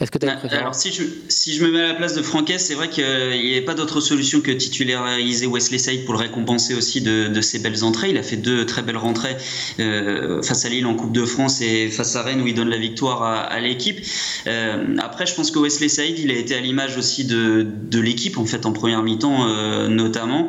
Est-ce 0.00 0.10
que 0.10 0.18
tu 0.18 0.26
as 0.26 0.34
bah, 0.36 0.48
Alors, 0.52 0.74
si 0.74 0.92
je, 0.92 1.02
si 1.28 1.54
je 1.54 1.64
me 1.64 1.70
mets 1.70 1.80
à 1.80 1.88
la 1.88 1.94
place 1.94 2.14
de 2.14 2.22
Franquès, 2.22 2.64
c'est 2.64 2.74
vrai 2.74 2.88
qu'il 2.88 3.04
n'y 3.04 3.52
avait 3.52 3.64
pas 3.64 3.74
d'autre 3.74 4.00
solution 4.00 4.40
que 4.40 4.50
titulariser 4.50 5.46
Wesley 5.46 5.78
Saïd 5.78 6.04
pour 6.04 6.14
le 6.14 6.20
récompenser 6.20 6.74
aussi 6.74 7.00
de, 7.00 7.28
de, 7.28 7.40
ses 7.40 7.58
belles 7.60 7.84
entrées. 7.84 8.10
Il 8.10 8.18
a 8.18 8.22
fait 8.22 8.36
deux 8.36 8.66
très 8.66 8.82
belles 8.82 8.96
rentrées 8.96 9.36
euh, 9.78 10.42
face 10.42 10.64
à 10.64 10.68
Lille 10.68 10.86
en 10.86 10.94
Coupe 10.94 11.12
de 11.12 11.24
France 11.24 11.60
et 11.60 11.88
face 11.88 12.16
à 12.16 12.22
Rennes 12.22 12.40
où 12.40 12.46
il 12.46 12.54
donne 12.54 12.70
la 12.70 12.78
victoire 12.78 13.22
à, 13.22 13.40
à 13.40 13.60
l'équipe. 13.60 14.00
Euh, 14.46 14.96
après, 14.98 15.26
je 15.26 15.34
pense 15.34 15.50
que 15.50 15.58
Wesley 15.58 15.88
Saïd, 15.88 16.18
il 16.18 16.30
a 16.30 16.34
été 16.34 16.54
à 16.54 16.60
l'image 16.60 16.96
aussi 16.96 17.24
de, 17.24 17.64
de 17.64 18.00
l'équipe 18.00 18.38
en 18.38 18.46
fait 18.46 18.66
en 18.66 18.72
première 18.72 19.02
mi-temps 19.02 19.46
euh, 19.48 19.88
notamment. 19.88 20.48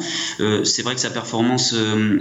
C'est 0.63 0.81
vrai 0.81 0.95
que 0.95 1.01
sa 1.01 1.09
performance 1.09 1.73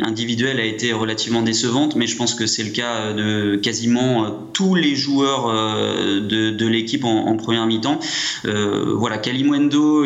individuelle 0.03 0.61
a 0.61 0.65
été 0.65 0.93
relativement 0.93 1.43
décevante, 1.43 1.97
mais 1.97 2.07
je 2.07 2.17
pense 2.17 2.35
que 2.35 2.47
c'est 2.47 2.63
le 2.63 2.71
cas 2.71 3.13
de 3.13 3.57
quasiment 3.57 4.49
tous 4.53 4.75
les 4.75 4.95
joueurs 4.95 5.47
de, 5.49 6.51
de 6.51 6.67
l'équipe 6.67 7.05
en 7.05 7.14
en, 7.15 7.37
première 7.37 7.67
mi-temps. 7.67 8.01
Euh, 8.47 8.95
voilà, 8.95 9.19
Kalimwendo, 9.19 10.05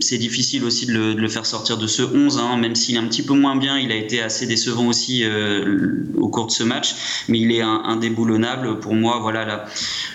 c'est 0.00 0.18
difficile 0.18 0.64
aussi 0.64 0.86
de 0.86 0.92
le, 0.92 1.28
faire 1.28 1.46
sortir 1.46 1.78
de 1.78 1.86
ce 1.86 2.02
11, 2.02 2.38
hein, 2.38 2.56
même 2.56 2.74
s'il 2.74 2.96
est 2.96 2.98
un 2.98 3.06
petit 3.06 3.22
peu 3.22 3.34
moins 3.34 3.56
bien, 3.56 3.78
il 3.78 3.92
a 3.92 3.96
été 3.96 4.20
assez 4.20 4.46
décevant 4.46 4.86
aussi 4.86 5.22
euh, 5.24 6.04
au 6.16 6.28
cours 6.28 6.46
de 6.46 6.52
ce 6.52 6.64
match, 6.64 6.94
mais 7.28 7.38
il 7.38 7.52
est 7.52 7.62
indéboulonnable 7.62 8.80
pour 8.80 8.94
moi. 8.94 9.18
Voilà, 9.20 9.64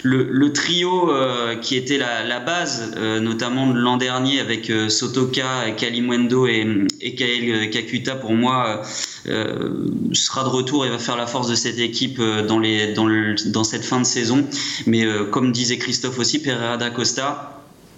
le, 0.04 0.54
trio 0.54 1.12
euh, 1.12 1.56
qui 1.56 1.76
était 1.76 1.98
la, 1.98 2.40
base, 2.40 2.96
notamment 3.22 3.68
de 3.68 3.80
l'an 3.80 3.98
dernier 3.98 4.40
avec 4.40 4.72
Sotoka, 4.90 5.72
Kalimwendo 5.78 6.48
et, 6.48 6.66
et 7.06 7.16
Kael 7.16 7.70
Kakuta, 7.70 8.16
pour 8.16 8.34
moi, 8.34 8.82
sera 9.26 10.44
de 10.44 10.50
retour 10.50 10.86
et 10.86 10.90
va 10.90 11.00
faire 11.00 11.16
la 11.16 11.28
force 11.28 11.48
de 11.48 11.56
cette 11.56 11.80
équipe 11.80 12.20
dans 12.20 13.64
cette 13.64 13.86
fin 13.86 14.00
de 14.00 14.06
saison. 14.06 14.46
Mais 14.88 15.06
comme 15.32 15.52
disait 15.52 15.78
Christophe 15.78 16.20
aussi, 16.20 16.42
Pereira 16.42 16.78
da 16.78 16.90
Costa, 16.90 17.55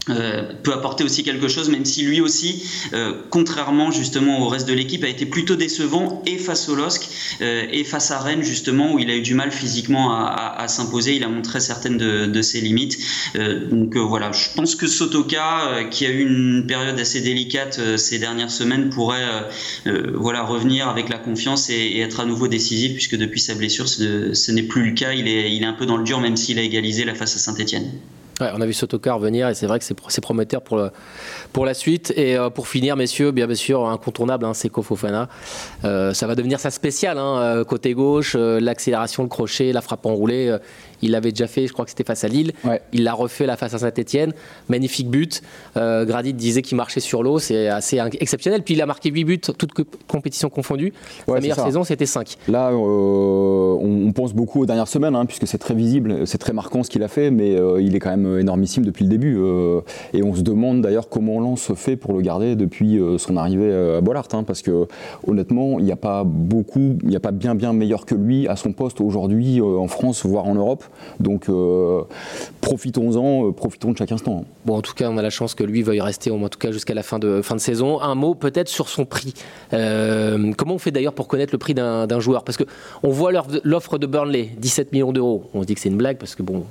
euh, 0.09 0.43
peut 0.63 0.73
apporter 0.73 1.03
aussi 1.03 1.23
quelque 1.23 1.47
chose, 1.47 1.69
même 1.69 1.85
si 1.85 2.03
lui 2.03 2.21
aussi, 2.21 2.63
euh, 2.93 3.13
contrairement 3.29 3.91
justement 3.91 4.41
au 4.41 4.47
reste 4.47 4.67
de 4.67 4.73
l'équipe, 4.73 5.03
a 5.03 5.07
été 5.07 5.25
plutôt 5.25 5.55
décevant 5.55 6.21
et 6.25 6.37
face 6.37 6.69
au 6.69 6.75
LOSC 6.75 7.09
euh, 7.41 7.65
et 7.71 7.83
face 7.83 8.11
à 8.11 8.19
Rennes 8.19 8.43
justement 8.43 8.93
où 8.93 8.99
il 8.99 9.09
a 9.09 9.15
eu 9.15 9.21
du 9.21 9.33
mal 9.33 9.51
physiquement 9.51 10.13
à, 10.13 10.67
s'imposer. 10.67 11.15
Il 11.15 11.23
a 11.23 11.29
montré 11.29 11.59
certaines 11.59 11.97
de, 11.97 12.41
ses 12.41 12.61
limites. 12.61 12.97
donc 13.71 13.95
voilà, 13.95 14.31
je 14.31 14.49
pense 14.55 14.75
que 14.75 14.87
Sotoka, 14.87 15.85
qui 15.89 16.05
a 16.05 16.09
eu 16.09 16.21
une 16.21 16.65
période 16.67 16.99
assez 16.99 17.21
délicate 17.21 17.79
ces 17.97 18.19
dernières 18.19 18.51
semaines, 18.51 18.89
pourrait 18.89 19.25
voilà 20.13 20.43
revenir 20.43 20.89
avec 20.89 21.09
la 21.09 21.17
confiance 21.17 21.69
et, 21.69 21.99
être 21.99 22.19
à 22.19 22.25
nouveau 22.25 22.47
décisif 22.47 22.93
puisque 22.93 23.17
depuis 23.17 23.39
sa 23.39 23.55
blessure, 23.55 23.87
ce, 23.87 24.51
n'est 24.51 24.63
plus 24.63 24.89
le 24.89 24.93
cas. 24.93 25.13
Il 25.13 25.27
est, 25.27 25.53
il 25.53 25.63
est 25.63 25.67
un 25.67 25.73
peu 25.73 25.85
dans 25.85 25.97
le 25.97 26.03
dur 26.03 26.19
même 26.19 26.37
s'il 26.37 26.59
a 26.59 26.63
égalisé 26.63 27.05
la 27.05 27.15
face 27.15 27.35
à 27.35 27.39
Saint-Etienne 27.39 27.91
on 28.39 28.61
a 28.61 28.65
vu 28.65 28.73
Sotoka 28.73 29.17
venir 29.17 29.47
et 29.47 29.55
c'est 29.55 29.67
vrai 29.67 29.79
que 29.79 29.85
c'est 29.85 30.21
prometteur 30.21 30.61
pour, 30.61 31.65
la 31.65 31.73
suite. 31.73 32.13
Et 32.15 32.37
euh, 32.37 32.49
pour 32.49 32.67
finir, 32.67 32.95
messieurs, 32.95 33.31
bien, 33.31 33.53
sûr, 33.55 33.87
incontournable, 33.87 34.45
hein, 34.45 34.53
c'est 34.53 34.69
Kofofana. 34.69 35.27
Euh, 35.85 36.13
ça 36.13 36.27
va 36.27 36.35
devenir 36.35 36.59
sa 36.59 36.69
spéciale, 36.69 37.17
hein, 37.17 37.39
euh, 37.39 37.63
côté 37.63 37.93
gauche, 37.93 38.35
l'accélération, 38.35 39.23
le 39.23 39.29
crochet, 39.29 39.71
la 39.71 39.81
frappe 39.81 40.05
enroulée. 40.05 40.55
Il 41.01 41.11
l'avait 41.11 41.31
déjà 41.31 41.47
fait, 41.47 41.67
je 41.67 41.73
crois 41.73 41.85
que 41.85 41.91
c'était 41.91 42.03
face 42.03 42.23
à 42.23 42.27
Lille. 42.27 42.53
Il 42.93 43.03
l'a 43.03 43.13
refait 43.13 43.45
la 43.45 43.57
face 43.57 43.73
à 43.73 43.79
Saint-Etienne. 43.79 44.33
Magnifique 44.69 45.09
but. 45.09 45.41
Euh, 45.75 46.05
Gradit 46.05 46.33
disait 46.33 46.61
qu'il 46.61 46.77
marchait 46.77 46.99
sur 46.99 47.23
l'eau. 47.23 47.39
C'est 47.39 47.67
assez 47.67 47.99
exceptionnel. 48.19 48.63
Puis 48.63 48.73
il 48.73 48.81
a 48.81 48.85
marqué 48.85 49.09
8 49.09 49.23
buts, 49.23 49.39
toutes 49.39 49.71
compétitions 50.07 50.49
confondues. 50.49 50.93
Sa 51.27 51.39
meilleure 51.39 51.59
saison, 51.59 51.83
c'était 51.83 52.05
5. 52.05 52.37
Là, 52.47 52.69
euh, 52.69 52.75
on, 52.75 54.11
pense 54.11 54.33
beaucoup 54.33 54.61
aux 54.61 54.65
dernières 54.65 54.87
semaines, 54.87 55.15
hein, 55.15 55.25
puisque 55.25 55.47
c'est 55.47 55.59
très 55.59 55.75
visible, 55.75 56.25
c'est 56.25 56.39
très 56.39 56.53
marquant 56.53 56.81
ce 56.81 56.89
qu'il 56.89 57.03
a 57.03 57.07
fait, 57.07 57.29
mais 57.29 57.55
euh, 57.55 57.79
il 57.79 57.95
est 57.95 57.99
quand 57.99 58.09
même 58.09 58.39
énormissime 58.39 58.83
depuis 58.83 59.03
le 59.03 59.09
début. 59.09 59.37
et 60.13 60.23
on 60.23 60.33
se 60.33 60.41
demande 60.41 60.81
d'ailleurs 60.81 61.09
comment 61.09 61.39
Lens 61.39 61.73
fait 61.75 61.95
pour 61.95 62.13
le 62.13 62.21
garder 62.21 62.55
depuis 62.55 62.99
son 63.17 63.37
arrivée 63.37 63.71
à 63.97 64.01
Bollard. 64.01 64.27
Hein, 64.33 64.43
parce 64.43 64.61
que 64.61 64.87
honnêtement, 65.27 65.79
il 65.79 65.85
n'y 65.85 65.91
a 65.91 65.97
pas 65.97 66.23
beaucoup, 66.23 66.97
il 67.03 67.09
n'y 67.09 67.15
a 67.15 67.19
pas 67.19 67.31
bien 67.31 67.53
bien 67.55 67.73
meilleur 67.73 68.05
que 68.05 68.15
lui 68.15 68.47
à 68.47 68.55
son 68.55 68.71
poste 68.71 69.01
aujourd'hui 69.01 69.61
en 69.61 69.87
France, 69.87 70.25
voire 70.25 70.45
en 70.45 70.55
Europe. 70.55 70.83
Donc 71.19 71.49
euh, 71.49 72.03
profitons-en, 72.61 73.47
euh, 73.47 73.51
profitons 73.51 73.91
de 73.91 73.97
chaque 73.97 74.11
instant. 74.11 74.45
Bon, 74.65 74.77
en 74.77 74.81
tout 74.81 74.93
cas, 74.93 75.09
on 75.09 75.17
a 75.17 75.21
la 75.21 75.29
chance 75.29 75.55
que 75.55 75.63
lui 75.63 75.83
veuille 75.83 76.01
rester, 76.01 76.31
en 76.31 76.49
tout 76.49 76.59
cas 76.59 76.71
jusqu'à 76.71 76.93
la 76.93 77.03
fin 77.03 77.19
de, 77.19 77.41
saison. 77.57 78.01
Un 78.01 78.15
mot 78.15 78.35
peut-être 78.35 78.67
sur 78.67 78.89
son 78.89 79.05
prix. 79.05 79.33
Euh, 79.73 80.53
comment 80.55 80.75
on 80.75 80.79
fait 80.79 80.91
d'ailleurs 80.91 81.13
pour 81.13 81.27
connaître 81.27 81.53
le 81.53 81.57
prix 81.57 81.73
d'un 81.73 82.19
joueur? 82.19 82.43
Parce 82.43 82.57
qu'on 82.57 83.09
voit 83.09 83.31
l'offre 83.63 83.97
de 83.97 84.05
Burnley, 84.05 84.51
17 84.57 84.91
millions 84.91 85.11
d'euros. 85.11 85.49
On 85.53 85.61
se 85.61 85.67
dit 85.67 85.75
que 85.75 85.81
c'est 85.81 85.89
une 85.89 85.97
blague 85.97 86.17
parce 86.17 86.35
que 86.35 86.43
bon, 86.43 86.65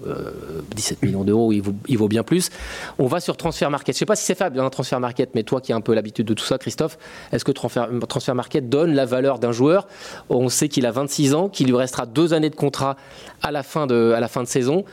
17 0.75 1.03
millions 1.03 1.25
d'euros, 1.25 1.53
il, 1.53 1.99
vaut 1.99 2.09
bien 2.09 2.23
plus. 2.23 2.51
On 2.99 3.07
va 3.07 3.21
sur 3.21 3.37
Transfer 3.37 3.69
Market. 3.71 3.95
Je 3.95 3.97
ne 3.97 4.01
sais 4.01 4.07
pas 4.07 4.17
si 4.17 4.25
c'est 4.25 4.37
faible, 4.37 4.61
un 4.61 4.71
Transfer 4.71 5.01
Market, 5.01 5.31
mais 5.35 5.43
toi 5.43 5.61
qui 5.61 5.73
as 5.73 5.77
un 5.77 5.81
peu 5.81 5.95
l'habitude 5.95 6.27
de 6.27 6.35
tout 6.35 6.45
ça, 6.45 6.59
Christophe, 6.59 6.99
est-ce 7.33 7.45
que 7.45 7.53
Transfer, 7.53 7.87
Transfer 8.09 8.35
Market 8.35 8.69
donne 8.69 8.95
la 8.95 9.07
valeur 9.07 9.39
d'un 9.39 9.53
joueur? 9.53 9.89
On 10.29 10.49
sait 10.49 10.69
qu'il 10.69 10.87
a 10.87 10.91
26 10.91 11.35
ans, 11.35 11.49
qu'il 11.49 11.67
lui 11.67 11.77
restera 11.77 12.07
deux 12.07 12.35
années 12.35 12.51
de 12.51 12.55
contrat 12.55 12.97
à 13.43 13.51
la 13.51 13.63
fin 13.63 13.87
de, 13.87 14.06
à 14.15 14.21
la 14.21 14.29
fin 14.29 14.43
de 14.43 14.49
saison. 14.49 14.85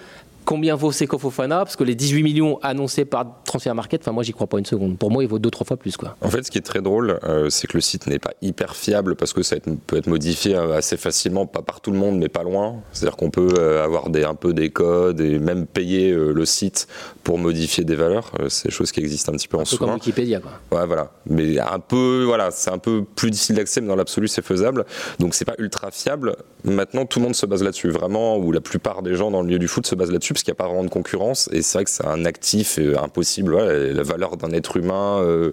Combien 0.46 0.76
vaut 0.76 0.92
Seko 0.92 1.18
Fofana 1.18 1.60
Parce 1.60 1.76
que 1.76 1.84
les 1.84 1.96
18 1.96 2.24
millions 2.24 2.60
annoncés 2.62 3.06
par 3.06 3.26
Transfer 3.46 3.74
Market, 3.74 4.02
enfin 4.02 4.12
moi 4.12 4.24
j'y 4.24 4.34
crois 4.34 4.48
pas 4.48 4.60
une 4.60 4.66
seconde. 4.66 4.98
Pour 4.98 5.12
moi, 5.12 5.24
il 5.24 5.30
vaut 5.30 5.40
deux 5.40 5.50
trois 5.50 5.66
fois 5.66 5.78
plus 5.78 5.96
quoi. 5.96 6.18
En 6.22 6.30
fait, 6.30 6.44
ce 6.44 6.52
qui 6.52 6.58
est 6.58 6.62
très 6.62 6.82
drôle, 6.82 7.20
euh, 7.24 7.50
c'est 7.50 7.68
que 7.68 7.78
le 7.78 7.82
site 7.82 8.08
n'est 8.08 8.20
pas 8.20 8.34
hyper 8.42 8.76
fiable 8.76 9.16
parce 9.16 9.34
que 9.34 9.44
ça 9.44 9.56
peut 9.88 9.98
être 9.98 10.08
modifié 10.08 10.56
euh, 10.56 10.78
assez 10.78 10.98
facilement, 10.98 11.46
pas 11.46 11.62
par 11.62 11.82
tout 11.82 11.92
le 11.92 11.98
monde, 11.98 12.18
mais 12.18 12.30
pas 12.30 12.44
loin. 12.44 12.82
C'est-à-dire 12.92 13.16
qu'on 13.16 13.30
peut 13.30 13.54
euh, 13.58 13.84
avoir 13.84 14.10
des, 14.10 14.24
un 14.24 14.36
peu 14.36 14.54
des 14.54 14.70
codes 14.70 15.22
et 15.22 15.40
même 15.40 15.66
payer 15.66 16.12
le 16.12 16.46
site 16.46 16.88
pour 17.24 17.38
modifier 17.38 17.84
des 17.84 17.96
valeurs. 17.96 18.32
c'est 18.50 18.68
des 18.68 18.74
choses 18.74 18.92
qui 18.92 19.00
existent 19.00 19.32
un 19.32 19.36
petit 19.36 19.48
peu 19.48 19.58
un 19.58 19.62
en 19.62 19.64
peu 19.64 19.78
Comme 19.78 19.94
Wikipédia 19.94 20.40
quoi. 20.40 20.52
Ouais, 20.78 20.86
voilà. 20.86 21.12
Mais 21.26 21.60
un 21.60 21.80
peu, 21.80 22.24
voilà, 22.26 22.52
c'est 22.52 22.72
un 22.72 22.78
peu 22.78 23.04
plus 23.04 23.32
difficile 23.32 23.56
d'accès, 23.56 23.82
mais 23.82 23.88
dans 23.88 23.96
l'absolu, 23.96 24.28
c'est 24.28 24.44
faisable. 24.44 24.86
Donc 25.20 25.36
c'est 25.36 25.46
pas 25.46 25.56
ultra 25.58 25.92
fiable. 25.92 26.36
Maintenant, 26.66 27.06
tout 27.06 27.20
le 27.20 27.26
monde 27.26 27.36
se 27.36 27.46
base 27.46 27.64
là-dessus, 27.64 27.90
vraiment, 27.90 28.38
ou 28.38 28.52
la 28.52 28.62
plupart 28.62 29.04
des 29.04 29.16
gens 29.16 29.32
dans 29.32 29.42
le 29.42 29.48
milieu 29.48 29.60
du 29.60 29.68
foot 29.68 29.86
se 29.88 29.96
basent 29.96 30.12
là-dessus 30.12 30.33
parce 30.34 30.44
qu'il 30.44 30.52
n'y 30.52 30.58
a 30.58 30.62
pas 30.62 30.68
vraiment 30.68 30.84
de 30.84 30.90
concurrence. 30.90 31.50
Et 31.52 31.62
c'est 31.62 31.78
vrai 31.78 31.86
que 31.86 31.90
c'est 31.90 32.06
un 32.06 32.26
actif 32.26 32.80
euh, 32.80 32.98
impossible. 32.98 33.56
la 33.56 34.04
valeur 34.04 34.38
d'un 34.38 34.52
être 34.52 34.78
humain 34.78 35.20
euh, 35.22 35.52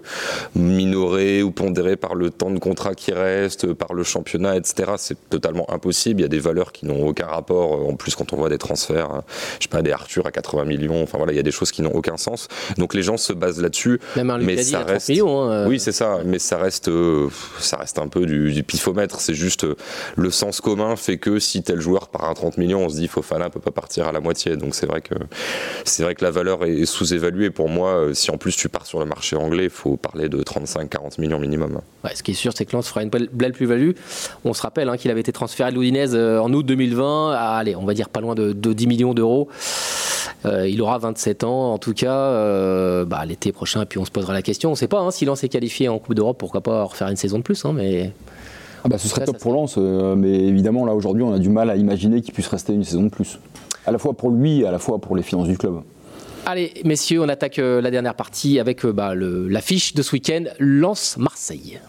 minoré 0.55 1.43
ou 1.43 1.51
pondéré 1.51 1.95
par 1.95 2.15
le 2.15 2.29
temps 2.29 2.51
de 2.51 2.59
contrat 2.59 2.95
qui 2.95 3.11
reste, 3.11 3.73
par 3.73 3.93
le 3.93 4.03
championnat, 4.03 4.57
etc. 4.57 4.93
C'est 4.97 5.17
totalement 5.29 5.69
impossible. 5.71 6.21
Il 6.21 6.23
y 6.23 6.25
a 6.25 6.29
des 6.29 6.39
valeurs 6.39 6.71
qui 6.71 6.85
n'ont 6.85 7.05
aucun 7.07 7.27
rapport. 7.27 7.87
En 7.87 7.95
plus, 7.95 8.15
quand 8.15 8.33
on 8.33 8.37
voit 8.37 8.49
des 8.49 8.57
transferts, 8.57 9.11
hein, 9.11 9.23
je 9.59 9.63
sais 9.63 9.69
pas, 9.69 9.81
des 9.81 9.91
Arthur 9.91 10.25
à 10.25 10.31
80 10.31 10.65
millions. 10.65 11.03
Enfin 11.03 11.17
voilà, 11.17 11.33
il 11.33 11.35
y 11.35 11.39
a 11.39 11.43
des 11.43 11.51
choses 11.51 11.71
qui 11.71 11.81
n'ont 11.81 11.93
aucun 11.93 12.17
sens. 12.17 12.47
Donc 12.77 12.93
les 12.93 13.03
gens 13.03 13.17
se 13.17 13.33
basent 13.33 13.61
là-dessus. 13.61 13.99
mais 14.15 14.63
ça 14.63 14.79
reste. 14.83 15.09
Millions, 15.09 15.41
hein, 15.41 15.51
euh. 15.51 15.67
Oui, 15.67 15.79
c'est 15.79 15.91
ça. 15.91 16.19
Mais 16.25 16.39
ça 16.39 16.57
reste, 16.57 16.89
ça 17.59 17.77
reste 17.77 17.99
un 17.99 18.07
peu 18.07 18.25
du, 18.25 18.51
du 18.51 18.63
pifomètre. 18.63 19.21
C'est 19.21 19.33
juste 19.33 19.65
le 20.15 20.31
sens 20.31 20.61
commun 20.61 20.95
fait 20.95 21.17
que 21.17 21.39
si 21.39 21.63
tel 21.63 21.79
joueur 21.79 22.07
part 22.09 22.29
à 22.29 22.33
30 22.33 22.57
millions, 22.57 22.85
on 22.85 22.89
se 22.89 22.95
dit 22.95 23.07
Fofana 23.07 23.49
peut 23.49 23.59
pas 23.59 23.71
partir 23.71 24.07
à 24.07 24.11
la 24.11 24.19
moitié. 24.19 24.57
Donc 24.57 24.70
c'est 24.73 24.85
vrai 24.85 25.01
que 25.01 25.15
c'est 25.85 26.03
vrai 26.03 26.15
que 26.15 26.23
la 26.23 26.31
valeur 26.31 26.65
est 26.65 26.85
sous-évaluée. 26.85 27.49
Pour 27.49 27.69
moi, 27.69 27.91
euh, 27.91 28.13
si 28.13 28.31
en 28.31 28.37
plus 28.37 28.55
tu 28.55 28.69
pars 28.69 28.85
sur 28.85 28.99
le 28.99 29.05
marché 29.05 29.35
anglais, 29.35 29.65
il 29.65 29.69
faut 29.69 29.97
parler 29.97 30.29
de 30.29 30.41
35-40 30.41 31.19
millions 31.19 31.39
minimum. 31.39 31.81
ce 32.13 32.23
qui 32.23 32.31
est 32.31 32.35
sûr, 32.35 32.53
c'est 32.55 32.65
que 32.65 32.75
Lens 32.75 32.87
fera 32.87 33.03
une 33.03 33.09
belle 33.09 33.53
plus-value. 33.53 33.91
On 34.45 34.53
se 34.53 34.61
rappelle 34.61 34.89
hein, 34.89 34.97
qu'il 34.97 35.11
avait 35.11 35.21
été 35.21 35.31
transféré 35.31 35.69
à 35.69 35.71
l'Oudinez 35.71 36.13
euh, 36.13 36.41
en 36.41 36.51
août 36.53 36.65
2020 36.65 37.33
à, 37.33 37.57
allez, 37.57 37.75
on 37.75 37.85
va 37.85 37.93
dire 37.93 38.09
pas 38.09 38.21
loin 38.21 38.35
de, 38.35 38.53
10 38.53 38.87
millions 38.87 39.13
d'euros. 39.13 39.49
Euh, 40.45 40.67
il 40.67 40.81
aura 40.81 40.97
27 40.97 41.43
ans, 41.43 41.73
en 41.73 41.77
tout 41.77 41.93
cas, 41.93 43.05
bah, 43.05 43.25
l'été 43.25 43.51
prochain, 43.51 43.83
et 43.83 43.85
puis 43.85 43.99
on 43.99 44.05
se 44.05 44.11
posera 44.11 44.33
la 44.33 44.41
question. 44.41 44.69
On 44.69 44.73
ne 44.73 44.77
sait 44.77 44.87
pas 44.87 44.99
hein, 44.99 45.11
si 45.11 45.25
Lens 45.25 45.43
est 45.43 45.49
qualifié 45.49 45.89
en 45.89 45.99
Coupe 45.99 46.15
d'Europe, 46.15 46.37
pourquoi 46.37 46.61
pas 46.61 46.83
refaire 46.83 47.07
une 47.07 47.15
saison 47.15 47.37
de 47.37 47.43
plus, 47.43 47.63
hein, 47.65 47.73
mais 47.75 48.11
ah 48.83 48.89
bah, 48.89 48.97
ce 48.97 49.07
serait 49.07 49.25
top 49.25 49.37
pour 49.37 49.53
Lens, 49.53 49.75
euh, 49.77 50.15
mais 50.15 50.33
évidemment, 50.33 50.85
là, 50.85 50.95
aujourd'hui, 50.95 51.23
on 51.23 51.33
a 51.33 51.39
du 51.39 51.49
mal 51.49 51.69
à 51.69 51.75
imaginer 51.75 52.21
qu'il 52.21 52.33
puisse 52.33 52.47
rester 52.47 52.73
une 52.73 52.83
saison 52.83 53.03
de 53.03 53.09
plus. 53.09 53.37
À 53.85 53.91
la 53.91 53.97
fois 53.97 54.13
pour 54.13 54.31
lui 54.31 54.61
et 54.61 54.67
à 54.67 54.71
la 54.71 54.79
fois 54.79 54.99
pour 54.99 55.15
les 55.15 55.23
finances 55.23 55.47
du 55.47 55.57
club. 55.57 55.81
Allez, 56.45 56.73
messieurs, 56.85 57.21
on 57.21 57.29
attaque 57.29 57.59
euh, 57.59 57.81
la 57.81 57.91
dernière 57.91 58.15
partie 58.15 58.59
avec 58.59 58.83
euh, 58.85 58.91
bah, 58.91 59.13
l'affiche 59.15 59.93
de 59.93 60.01
ce 60.01 60.13
week-end, 60.13 60.45
Lens-Marseille. 60.59 61.79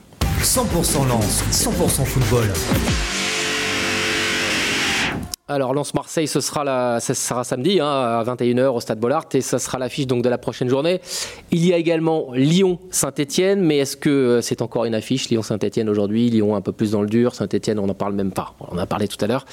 100% 0.43 1.09
Lens, 1.09 1.45
100% 1.51 2.05
football. 2.05 2.49
Alors 5.49 5.75
Lens-Marseille, 5.75 6.29
ce 6.29 6.39
sera, 6.41 6.63
la, 6.63 7.01
ce 7.01 7.15
sera 7.15 7.43
samedi 7.43 7.81
hein, 7.81 7.89
à 7.89 8.23
21h 8.25 8.69
au 8.69 8.79
Stade 8.79 9.01
Bollard 9.01 9.25
et 9.35 9.41
ça 9.41 9.59
sera 9.59 9.77
l'affiche 9.77 10.07
donc 10.07 10.23
de 10.23 10.29
la 10.29 10.39
prochaine 10.39 10.69
journée. 10.69 11.01
Il 11.51 11.67
y 11.67 11.73
a 11.73 11.79
également 11.79 12.29
Lyon-Saint-Etienne, 12.33 13.61
mais 13.61 13.79
est-ce 13.79 13.97
que 13.97 14.09
euh, 14.09 14.41
c'est 14.41 14.63
encore 14.63 14.85
une 14.85 14.95
affiche 14.95 15.31
Lyon-Saint-Etienne 15.31 15.89
aujourd'hui, 15.89 16.31
Lyon 16.31 16.55
un 16.55 16.61
peu 16.61 16.71
plus 16.71 16.93
dans 16.93 17.03
le 17.03 17.09
dur, 17.09 17.35
Saint-Etienne 17.35 17.81
on 17.81 17.89
n'en 17.89 17.95
parle 17.95 18.13
même 18.13 18.31
pas, 18.31 18.55
on 18.61 18.77
en 18.77 18.79
a 18.79 18.87
parlé 18.87 19.09
tout 19.09 19.17
à 19.21 19.27
l'heure. 19.27 19.45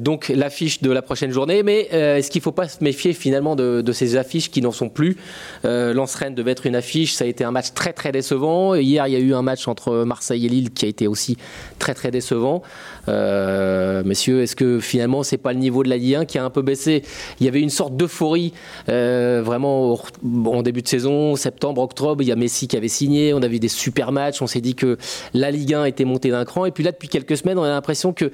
Donc 0.00 0.28
l'affiche 0.28 0.82
de 0.82 0.90
la 0.92 1.02
prochaine 1.02 1.32
journée, 1.32 1.64
mais 1.64 1.88
euh, 1.94 2.18
est-ce 2.18 2.30
qu'il 2.30 2.38
ne 2.38 2.44
faut 2.44 2.52
pas 2.52 2.68
se 2.68 2.84
méfier 2.84 3.12
finalement 3.12 3.56
de, 3.56 3.92
ces 3.92 4.16
affiches 4.16 4.52
qui 4.52 4.62
n'en 4.62 4.70
sont 4.70 4.88
plus? 4.88 5.16
Euh, 5.64 5.94
Lens-Rennes 5.94 6.36
devait 6.36 6.52
être 6.52 6.66
une 6.66 6.76
affiche, 6.76 7.14
ça 7.14 7.24
a 7.24 7.26
été 7.26 7.42
un 7.42 7.50
match 7.50 7.72
très 7.74 7.92
très 7.92 8.12
décevant. 8.12 8.76
Hier 8.76 9.08
il 9.08 9.14
y 9.14 9.16
a 9.16 9.20
eu 9.20 9.34
un 9.34 9.42
match 9.42 9.66
entre 9.66 10.04
Marseille 10.04 10.46
et 10.46 10.48
Lille 10.48 10.70
qui 10.70 10.84
a 10.84 10.88
été 10.88 11.08
aussi 11.08 11.36
très 11.80 11.94
très 11.94 12.12
décevant. 12.12 12.62
messieurs, 13.08 14.42
est-ce 14.42 14.54
que 14.54 14.78
finalement 14.78 15.07
c'est 15.22 15.38
pas 15.38 15.52
le 15.52 15.58
niveau 15.58 15.82
de 15.82 15.88
la 15.88 15.96
Ligue 15.96 16.14
1 16.16 16.24
qui 16.24 16.38
a 16.38 16.44
un 16.44 16.50
peu 16.50 16.62
baissé. 16.62 17.02
Il 17.40 17.46
y 17.46 17.48
avait 17.48 17.60
une 17.60 17.70
sorte 17.70 17.96
d'euphorie 17.96 18.52
euh, 18.88 19.42
vraiment 19.44 19.98
en 20.46 20.62
début 20.62 20.82
de 20.82 20.88
saison, 20.88 21.36
septembre, 21.36 21.82
octobre. 21.82 22.22
Il 22.22 22.28
y 22.28 22.32
a 22.32 22.36
Messi 22.36 22.68
qui 22.68 22.76
avait 22.76 22.88
signé. 22.88 23.34
On 23.34 23.42
a 23.42 23.48
vu 23.48 23.58
des 23.58 23.68
super 23.68 24.12
matchs. 24.12 24.42
On 24.42 24.46
s'est 24.46 24.60
dit 24.60 24.74
que 24.74 24.98
la 25.34 25.50
Ligue 25.50 25.74
1 25.74 25.84
était 25.84 26.04
montée 26.04 26.30
d'un 26.30 26.44
cran. 26.44 26.64
Et 26.64 26.70
puis 26.70 26.84
là, 26.84 26.92
depuis 26.92 27.08
quelques 27.08 27.36
semaines, 27.36 27.58
on 27.58 27.64
a 27.64 27.68
l'impression 27.68 28.12
que 28.12 28.30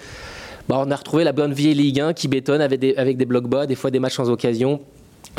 bah, 0.68 0.82
on 0.84 0.90
a 0.90 0.96
retrouvé 0.96 1.24
la 1.24 1.32
bonne 1.32 1.52
vieille 1.52 1.74
Ligue 1.74 2.00
1 2.00 2.12
qui 2.14 2.28
bétonne 2.28 2.60
avec 2.60 2.80
des, 2.80 2.94
avec 2.96 3.16
des 3.16 3.26
blocs 3.26 3.48
bas, 3.48 3.66
des 3.66 3.74
fois 3.74 3.90
des 3.90 3.98
matchs 3.98 4.16
sans 4.16 4.30
occasion 4.30 4.80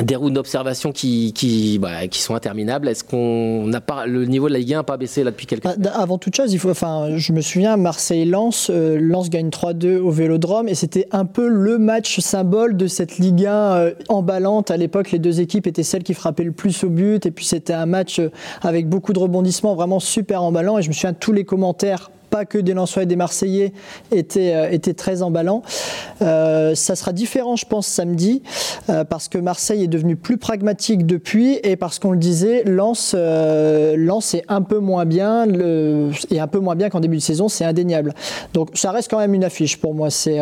des 0.04 0.16
routes 0.16 0.34
d'observation 0.34 0.92
qui, 0.92 1.32
qui, 1.34 1.80
bah, 1.80 2.08
qui, 2.08 2.22
sont 2.22 2.36
interminables. 2.36 2.88
Est-ce 2.88 3.04
qu'on 3.04 3.66
n'a 3.68 3.82
pas 3.82 4.06
le 4.06 4.26
niveau 4.26 4.48
de 4.48 4.54
la 4.54 4.60
Ligue 4.60 4.74
1 4.74 4.78
n'a 4.78 4.84
pas 4.84 4.98
baissé 4.98 5.24
là 5.24 5.32
depuis 5.32 5.46
quelques 5.46 5.64
bah, 5.64 5.92
Avant 5.96 6.18
toute 6.18 6.36
chose, 6.36 6.54
il 6.54 6.60
faut, 6.60 6.70
enfin, 6.70 7.16
je 7.16 7.32
me 7.32 7.42
souviens 7.42 7.78
Marseille-Lens, 7.78 8.70
euh, 8.70 8.98
Lens 9.00 9.30
gagne 9.30 9.50
3-2 9.50 9.98
au 10.00 10.12
Vélodrome 10.12 10.68
et 10.68 10.76
c'était 10.76 11.08
un 11.12 11.26
peu 11.26 11.48
le 11.48 11.78
match 11.78 12.20
symbole 12.20 12.76
de 12.76 12.88
cette 12.88 13.18
Ligue 13.18 13.46
1 13.46 13.52
euh, 13.52 13.92
emballante. 14.10 14.70
À 14.70 14.78
l'époque, 14.78 15.12
les 15.12 15.20
deux 15.20 15.40
équipes 15.40 15.68
étaient 15.68 15.84
celles 15.84 16.04
qui 16.04 16.14
frappaient 16.14 16.44
le 16.44 16.52
plus 16.52 16.84
au 16.84 16.90
but 16.90 17.26
et 17.26 17.32
puis 17.32 17.46
c'était 17.46 17.74
un 17.74 17.86
match 17.86 18.20
euh, 18.20 18.30
avec 18.62 18.90
beaucoup 18.90 19.14
de 19.14 19.20
rebondissements, 19.20 19.76
vraiment 19.76 20.00
super 20.00 20.44
emballant. 20.44 20.78
Et 20.78 20.82
je 20.82 20.90
me 20.90 20.94
souviens 20.94 21.14
tous 21.14 21.32
les 21.32 21.46
commentaires 21.46 22.12
que 22.44 22.58
des 22.58 22.74
Lensois 22.74 23.04
et 23.04 23.06
des 23.06 23.16
Marseillais 23.16 23.72
était, 24.12 24.74
était 24.76 24.94
très 24.94 25.22
emballant. 25.22 25.62
ça 26.20 26.96
sera 26.96 27.14
différent, 27.14 27.56
je 27.56 27.66
pense, 27.66 27.88
samedi, 27.88 28.42
parce 29.10 29.30
que 29.30 29.38
Marseille 29.38 29.84
est 29.84 29.88
devenu 29.88 30.18
plus 30.18 30.38
pragmatique 30.38 31.06
depuis 31.06 31.60
et 31.64 31.78
parce 31.78 32.00
qu'on 32.00 32.12
le 32.12 32.18
disait, 32.18 32.64
Lens, 32.66 33.16
Lens 33.16 34.34
est 34.34 34.44
un 34.50 34.62
peu 34.62 34.80
moins 34.80 35.06
bien, 35.06 35.46
le, 35.46 36.10
un 36.38 36.48
peu 36.48 36.60
moins 36.60 36.76
bien 36.76 36.90
qu'en 36.90 37.00
début 37.00 37.18
de 37.18 37.22
saison, 37.22 37.48
c'est 37.48 37.66
indéniable. 37.66 38.14
Donc 38.54 38.70
ça 38.74 38.92
reste 38.92 39.10
quand 39.10 39.20
même 39.20 39.34
une 39.34 39.44
affiche 39.44 39.78
pour 39.78 39.94
moi. 39.94 40.10
C'est 40.10 40.40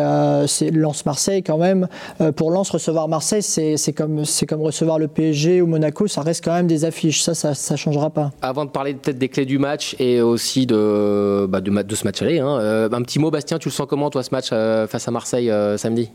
Lens-Marseille 0.72 1.42
quand 1.42 1.58
même. 1.58 1.86
pour 2.36 2.50
Lens, 2.50 2.70
recevoir 2.70 3.08
Marseille, 3.08 3.42
c'est 3.42 3.92
comme, 3.92 4.24
comme 4.48 4.62
recevoir 4.62 4.98
le 4.98 5.08
PSG 5.08 5.60
ou 5.60 5.66
Monaco, 5.66 6.06
ça 6.06 6.22
reste 6.22 6.44
quand 6.44 6.54
même 6.54 6.66
des 6.66 6.84
affiches. 6.84 7.22
Ça, 7.22 7.34
ça 7.34 7.74
ne 7.74 7.76
changera 7.76 8.10
pas. 8.10 8.32
Avant 8.42 8.64
de 8.64 8.70
parler 8.70 8.94
peut-être 8.94 9.18
des 9.18 9.28
clés 9.28 9.46
du 9.46 9.58
match 9.58 9.96
et 9.98 10.20
aussi 10.20 10.66
de, 10.66 11.46
bah, 11.48 11.60
de, 11.86 11.94
ce 11.94 12.04
match 12.04 12.22
aller, 12.22 12.38
hein, 12.38 12.58
euh, 12.58 12.88
un 12.90 13.02
petit 13.02 13.18
mot, 13.18 13.30
Bastien, 13.30 13.58
tu 13.58 13.68
le 13.68 13.72
sens 13.72 13.86
comment 13.88 14.10
toi 14.10 14.22
ce 14.22 14.30
match 14.30 14.48
euh, 14.52 14.86
face 14.86 15.06
à 15.08 15.10
Marseille 15.10 15.50
euh, 15.50 15.76
samedi? 15.76 16.08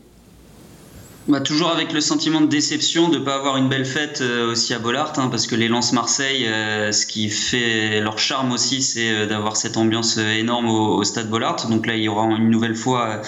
Bah, 1.28 1.40
toujours 1.40 1.70
avec 1.70 1.92
le 1.92 2.00
sentiment 2.00 2.40
de 2.40 2.46
déception 2.46 3.08
de 3.08 3.18
ne 3.18 3.24
pas 3.24 3.36
avoir 3.36 3.56
une 3.56 3.68
belle 3.68 3.84
fête 3.84 4.20
aussi 4.50 4.74
à 4.74 4.78
Bollard, 4.78 5.12
hein, 5.18 5.28
parce 5.30 5.46
que 5.46 5.54
les 5.54 5.68
Lens 5.68 5.92
Marseille, 5.92 6.44
ce 6.46 7.06
qui 7.06 7.28
fait 7.28 8.00
leur 8.00 8.18
charme 8.18 8.50
aussi, 8.50 8.82
c'est 8.82 9.26
d'avoir 9.26 9.56
cette 9.56 9.76
ambiance 9.76 10.16
énorme 10.16 10.68
au, 10.68 11.04
stade 11.04 11.28
Bollard. 11.30 11.68
Donc 11.68 11.86
là, 11.86 11.94
il 11.94 12.02
y 12.02 12.08
aura 12.08 12.24
une 12.24 12.50
nouvelle 12.50 12.74
fois 12.74 13.20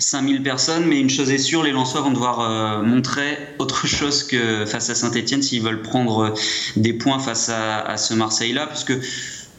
5000 0.00 0.42
personnes, 0.42 0.86
mais 0.86 0.98
une 0.98 1.10
chose 1.10 1.30
est 1.30 1.38
sûre, 1.38 1.62
les 1.62 1.70
Lensois 1.70 2.00
vont 2.00 2.10
devoir 2.10 2.82
montrer 2.82 3.38
autre 3.58 3.86
chose 3.86 4.24
que 4.24 4.64
face 4.64 4.90
à 4.90 4.96
Saint-Etienne 4.96 5.42
s'ils 5.42 5.62
veulent 5.62 5.82
prendre 5.82 6.34
des 6.76 6.94
points 6.94 7.20
face 7.20 7.50
à, 7.50 7.82
à 7.82 7.98
ce 7.98 8.14
Marseille-là, 8.14 8.66
puisque 8.66 8.94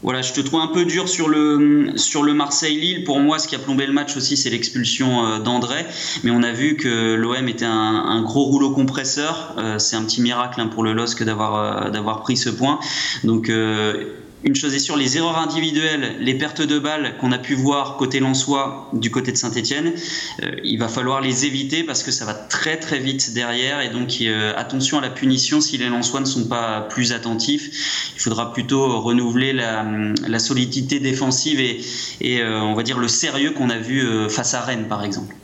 voilà, 0.02 0.22
je 0.22 0.32
te 0.32 0.40
trouve 0.40 0.60
un 0.60 0.68
peu 0.68 0.84
dur 0.84 1.08
sur 1.08 1.28
le, 1.28 2.32
Marseille-Lille. 2.34 3.04
Pour 3.04 3.18
moi, 3.18 3.38
ce 3.38 3.48
qui 3.48 3.54
a 3.54 3.58
plombé 3.58 3.86
le 3.86 3.92
match 3.92 4.16
aussi, 4.16 4.36
c'est 4.36 4.50
l'expulsion 4.50 5.26
euh, 5.26 5.38
d'André. 5.38 5.86
Mais 6.22 6.30
on 6.30 6.42
a 6.42 6.52
vu 6.52 6.76
que 6.76 7.14
l'OM 7.14 7.48
était 7.48 7.64
un, 7.64 8.22
gros 8.22 8.44
rouleau 8.44 8.70
compresseur. 8.70 9.54
Euh, 9.58 9.78
c'est 9.78 9.96
un 9.96 10.04
petit 10.04 10.20
miracle 10.20 10.60
hein, 10.60 10.68
pour 10.68 10.82
le 10.82 10.92
LOSC 10.92 11.22
d'avoir 11.24 11.86
euh, 11.86 11.90
d'avoir 11.90 12.20
pris 12.20 12.36
ce 12.36 12.50
point. 12.50 12.78
Donc, 13.24 13.50
une 14.46 14.54
chose 14.54 14.74
est 14.74 14.78
sûre, 14.78 14.96
les 14.96 15.16
erreurs 15.16 15.38
individuelles, 15.38 16.16
les 16.20 16.34
pertes 16.34 16.62
de 16.62 16.78
balles 16.78 17.16
qu'on 17.18 17.32
a 17.32 17.38
pu 17.38 17.54
voir 17.54 17.96
côté 17.96 18.20
Lensois, 18.20 18.88
du 18.92 19.10
côté 19.10 19.32
de 19.32 19.36
Saint-Etienne, 19.36 19.92
euh, 20.44 20.52
il 20.62 20.78
va 20.78 20.86
falloir 20.86 21.20
les 21.20 21.46
éviter 21.46 21.82
parce 21.82 22.04
que 22.04 22.12
ça 22.12 22.24
va 22.24 22.32
très 22.32 22.76
très 22.76 23.00
vite 23.00 23.34
derrière 23.34 23.80
et 23.80 23.88
donc 23.88 24.18
euh, 24.22 24.52
attention 24.56 24.98
à 24.98 25.00
la 25.00 25.10
punition 25.10 25.60
si 25.60 25.78
les 25.78 25.88
Lensois 25.88 26.20
ne 26.20 26.26
sont 26.26 26.46
pas 26.46 26.82
plus 26.82 27.12
attentifs. 27.12 28.12
Il 28.14 28.20
faudra 28.20 28.52
plutôt 28.52 29.00
renouveler 29.00 29.52
la, 29.52 30.38
solidité 30.38 31.00
défensive 31.00 31.58
et, 31.60 32.40
euh, 32.40 32.60
on 32.60 32.74
va 32.74 32.84
dire 32.84 32.98
le 32.98 33.08
sérieux 33.08 33.50
qu'on 33.50 33.68
a 33.68 33.78
vu 33.78 34.06
face 34.30 34.54
à 34.54 34.60
Rennes 34.60 34.86
par 34.88 35.02
exemple. 35.02 35.34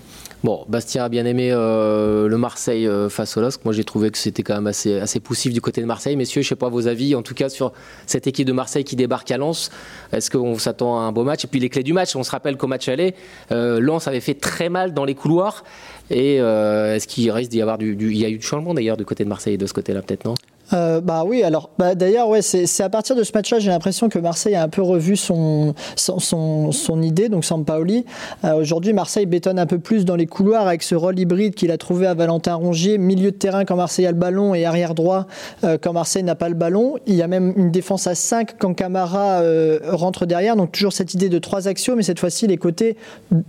Bon, 0.45 0.65
Bastien 0.69 1.05
a 1.05 1.09
bien 1.09 1.25
aimé 1.25 1.51
euh, 1.53 2.27
le 2.27 2.37
Marseille 2.37 2.89
euh, 2.89 3.09
face 3.09 3.37
au 3.37 3.41
LOSC. 3.41 3.65
Moi, 3.65 3.73
j'ai 3.73 3.85
trouvé 3.85 4.11
que 4.11 4.19
c'était 4.19 4.43
quand 4.43 4.57
même 4.57 4.67
assez, 4.67 4.99
assez 4.99 5.21
poussif 5.21 5.53
du 5.53 5.61
côté 5.61 5.81
de 5.81 5.87
Marseille. 5.87 6.17
Messieurs, 6.17 6.43
je 6.43 6.47
ne 6.47 6.49
sais 6.49 6.57
pas 6.57 6.69
vos 6.69 6.89
avis, 6.89 7.15
en 7.15 7.23
tout 7.23 7.35
cas, 7.35 7.49
sur 7.49 7.73
cette 8.07 8.27
équipe 8.27 8.49
de 8.49 8.53
Marseille 8.53 8.83
qui 8.83 8.97
débarque 8.97 9.31
à 9.31 9.37
Lens. 9.37 9.71
Est-ce 10.13 10.33
qu'on 10.33 10.59
s'attend 10.59 10.99
à 10.99 11.03
un 11.03 11.13
beau 11.13 11.23
match? 11.23 11.45
Et 11.45 11.47
puis, 11.47 11.61
les 11.61 11.69
clés 11.69 11.85
du 11.85 11.93
match, 11.93 12.17
on 12.17 12.25
se 12.25 12.31
rappelle 12.33 12.57
qu'au 12.57 12.67
match 12.67 12.89
aller, 12.89 13.15
euh, 13.53 13.79
Lens 13.79 14.09
avait 14.09 14.19
fait 14.19 14.35
très 14.35 14.69
mal 14.69 14.95
dans 14.95 15.05
les 15.05 15.15
couloirs. 15.15 15.63
Et 16.11 16.35
est-ce 16.37 17.07
qu'il 17.07 17.31
risque 17.31 17.51
d'y 17.51 17.63
avoir 17.63 17.79
du, 17.79 17.95
du, 17.95 18.11
Il 18.11 18.19
y 18.19 18.25
a 18.25 18.29
eu 18.29 18.37
du 18.37 18.45
changement 18.45 18.75
d'ailleurs 18.75 18.97
du 18.99 19.05
côté 19.05 19.25
de 19.25 19.29
Marseille 19.29 19.57
de 19.57 19.67
ce 19.67 19.73
côté-là, 19.73 20.03
peut-être, 20.03 20.25
non? 20.27 20.35
Euh, 20.73 21.01
bah 21.01 21.25
oui, 21.27 21.43
alors 21.43 21.71
bah, 21.79 21.95
d'ailleurs, 21.95 22.29
ouais, 22.29 22.43
c'est 22.43 22.83
à 22.83 22.89
partir 22.89 23.17
de 23.17 23.23
ce 23.23 23.33
match-là, 23.35 23.59
j'ai 23.59 23.71
l'impression 23.71 24.09
que 24.09 24.19
Marseille 24.19 24.55
a 24.55 24.63
un 24.63 24.69
peu 24.69 24.83
revu 24.83 25.17
son, 25.17 25.75
son, 25.97 26.73
son, 26.73 27.03
idée, 27.03 27.29
donc 27.29 27.45
Sampaoli. 27.45 28.05
Euh, 28.45 28.55
Aujourd'hui, 28.55 28.93
Marseille 28.93 29.27
bétonne 29.27 29.59
un 29.59 29.67
peu 29.67 29.79
plus 29.79 30.05
dans 30.05 30.17
les 30.17 30.27
couloirs 30.27 30.67
avec 30.67 30.83
ce 30.83 30.95
rôle 30.95 31.19
hybride 31.19 31.55
qu'il 31.55 31.71
a 31.71 31.79
trouvé 31.79 32.07
à 32.07 32.15
Valentin 32.15 32.55
Rongier, 32.55 32.99
milieu 32.99 33.31
de 33.31 33.37
terrain 33.37 33.65
quand 33.65 33.77
Marseille 33.77 34.07
a 34.07 34.11
le 34.11 34.17
ballon 34.17 34.55
et 34.55 34.65
arrière 34.65 34.95
droit 34.95 35.27
euh, 35.65 35.79
quand 35.81 35.93
Marseille 35.93 36.23
n'a 36.23 36.35
pas 36.35 36.49
le 36.49 36.55
ballon. 36.55 36.97
Il 37.07 37.15
y 37.15 37.23
a 37.23 37.27
même 37.27 37.53
une 37.57 37.71
défense 37.71 38.07
à 38.07 38.15
5 38.15 38.57
quand 38.59 38.75
Camara 38.75 39.41
euh, 39.41 39.79
rentre 39.89 40.27
derrière, 40.27 40.57
donc 40.57 40.73
toujours 40.73 40.93
cette 40.93 41.15
idée 41.15 41.29
de 41.29 41.39
trois 41.39 41.69
axios, 41.69 41.97
mais 41.97 42.03
cette 42.03 42.19
fois-ci, 42.19 42.47
les 42.47 42.57
côtés 42.57 42.97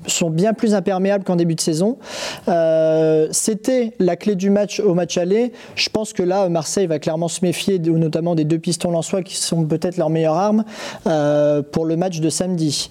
sont 0.07 0.29
bien 0.29 0.53
plus 0.53 0.73
imperméables 0.73 1.23
qu'en 1.23 1.35
début 1.35 1.55
de 1.55 1.61
saison. 1.61 1.97
C'était 3.31 3.93
la 3.99 4.15
clé 4.15 4.35
du 4.35 4.49
match 4.49 4.79
au 4.79 4.93
match 4.93 5.17
aller. 5.17 5.51
Je 5.75 5.89
pense 5.89 6.13
que 6.13 6.23
là, 6.23 6.49
Marseille 6.49 6.87
va 6.87 6.99
clairement 6.99 7.12
se 7.27 7.43
méfier, 7.43 7.79
notamment 7.79 8.35
des 8.35 8.43
deux 8.43 8.59
pistons 8.59 8.91
lensois 8.91 9.23
qui 9.23 9.37
sont 9.37 9.65
peut-être 9.65 9.97
leur 9.97 10.09
meilleure 10.09 10.35
arme 10.35 10.63
euh, 11.07 11.61
pour 11.61 11.85
le 11.85 11.95
match 11.95 12.19
de 12.19 12.29
samedi. 12.29 12.89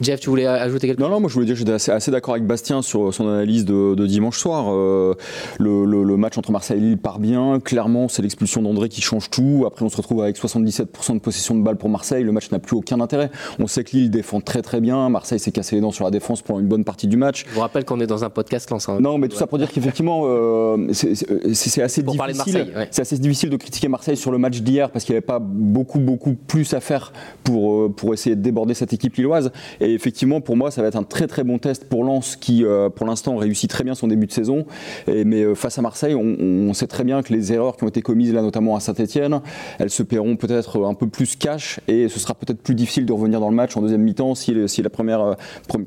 Jeff, 0.00 0.20
tu 0.20 0.30
voulais 0.30 0.46
ajouter 0.46 0.86
quelque 0.86 0.98
chose 0.98 1.08
Non, 1.08 1.14
non, 1.14 1.20
moi 1.20 1.28
je 1.28 1.34
voulais 1.34 1.46
dire 1.46 1.54
que 1.54 1.58
j'étais 1.58 1.90
assez, 1.90 2.10
d'accord 2.10 2.34
avec 2.34 2.46
Bastien 2.46 2.80
sur 2.80 3.12
son 3.12 3.28
analyse 3.28 3.64
de, 3.64 4.06
dimanche 4.06 4.38
soir. 4.38 4.66
Euh, 4.68 5.14
le, 5.58 6.16
match 6.16 6.38
entre 6.38 6.52
Marseille 6.52 6.78
et 6.78 6.80
Lille 6.80 6.98
part 6.98 7.18
bien. 7.18 7.60
Clairement, 7.60 8.08
c'est 8.08 8.22
l'expulsion 8.22 8.62
d'André 8.62 8.88
qui 8.88 9.00
change 9.00 9.30
tout. 9.30 9.64
Après, 9.66 9.84
on 9.84 9.88
se 9.88 9.96
retrouve 9.96 10.22
avec 10.22 10.36
77% 10.36 11.14
de 11.14 11.18
possession 11.18 11.54
de 11.54 11.62
balle 11.62 11.76
pour 11.76 11.88
Marseille. 11.88 12.24
Le 12.24 12.32
match 12.32 12.50
n'a 12.50 12.58
plus 12.58 12.76
aucun 12.76 13.00
intérêt. 13.00 13.30
On 13.58 13.66
sait 13.66 13.84
que 13.84 13.96
Lille 13.96 14.10
défend 14.10 14.40
très 14.40 14.62
très 14.62 14.80
bien. 14.80 15.08
Marseille 15.08 15.38
s'est 15.38 15.52
cassé 15.52 15.76
les 15.76 15.82
dents 15.82 15.90
sur 15.90 16.04
la 16.04 16.10
défense 16.10 16.42
pendant 16.42 16.60
une 16.60 16.68
bonne 16.68 16.84
partie 16.84 17.06
du 17.06 17.16
match. 17.16 17.44
Je 17.48 17.54
vous 17.54 17.60
rappelle 17.60 17.84
qu'on 17.84 18.00
est 18.00 18.06
dans 18.06 18.24
un 18.24 18.30
podcast 18.30 18.70
lancé. 18.70 18.92
Non, 19.00 19.18
mais 19.18 19.28
tout 19.28 19.36
ça 19.36 19.46
pour 19.46 19.58
dire 19.58 19.70
qu'effectivement, 19.70 20.22
euh, 20.24 20.88
c'est 20.92 21.82
assez 21.82 22.02
difficile. 22.02 22.72
C'est 22.90 23.02
assez 23.02 23.18
difficile 23.18 23.50
de 23.50 23.56
critiquer 23.56 23.88
Marseille 23.88 24.16
sur 24.16 24.30
le 24.30 24.38
match 24.38 24.60
d'hier 24.60 24.90
parce 24.90 25.04
qu'il 25.04 25.12
n'y 25.12 25.18
avait 25.18 25.26
pas 25.26 25.38
beaucoup 25.40 25.98
beaucoup 25.98 26.34
plus 26.34 26.72
à 26.74 26.80
faire 26.80 27.12
pour, 27.44 27.74
euh, 27.74 27.88
pour 27.94 28.14
essayer 28.14 28.36
de 28.36 28.42
déborder 28.42 28.74
cette 28.74 28.92
équipe 28.92 29.16
lilloise. 29.16 29.52
Et 29.80 29.89
et 29.90 29.94
effectivement, 29.94 30.40
pour 30.40 30.56
moi, 30.56 30.70
ça 30.70 30.82
va 30.82 30.88
être 30.88 30.96
un 30.96 31.02
très 31.02 31.26
très 31.26 31.42
bon 31.42 31.58
test 31.58 31.88
pour 31.88 32.04
Lens 32.04 32.36
qui, 32.36 32.64
euh, 32.64 32.88
pour 32.88 33.06
l'instant, 33.06 33.36
réussit 33.36 33.68
très 33.68 33.82
bien 33.82 33.94
son 33.94 34.06
début 34.06 34.26
de 34.26 34.32
saison. 34.32 34.66
mais 35.08 35.42
euh, 35.42 35.54
face 35.54 35.78
à 35.78 35.82
Marseille, 35.82 36.14
on, 36.14 36.72
sait 36.74 36.86
très 36.86 37.02
bien 37.02 37.22
que 37.22 37.32
les 37.32 37.52
erreurs 37.52 37.76
qui 37.76 37.82
ont 37.82 37.88
été 37.88 38.00
commises 38.00 38.32
là, 38.32 38.42
notamment 38.42 38.76
à 38.76 38.80
Saint-Etienne, 38.80 39.40
elles 39.80 39.90
se 39.90 40.04
paieront 40.04 40.36
peut-être 40.36 40.84
un 40.84 40.94
peu 40.94 41.08
plus 41.08 41.34
cash 41.34 41.80
et 41.88 42.08
ce 42.08 42.20
sera 42.20 42.34
peut-être 42.34 42.62
plus 42.62 42.76
difficile 42.76 43.04
de 43.06 43.12
revenir 43.12 43.40
dans 43.40 43.50
le 43.50 43.56
match 43.56 43.76
en 43.76 43.82
deuxième 43.82 44.02
mi-temps 44.02 44.36
si, 44.36 44.54
si, 44.68 44.82
la 44.82 44.90
première, 44.90 45.20
euh, 45.20 45.34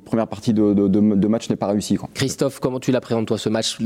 première 0.03 0.27
partie 0.27 0.53
de, 0.53 0.73
de, 0.73 1.27
match 1.27 1.49
n'est 1.49 1.55
pas 1.55 1.67
réussie. 1.67 1.97
Christophe, 2.13 2.59
comment 2.59 2.81
tu 2.81 2.91
l'appréhendes 2.91 3.25
toi 3.25 3.37
ce 3.37 3.47
match? 3.47 3.77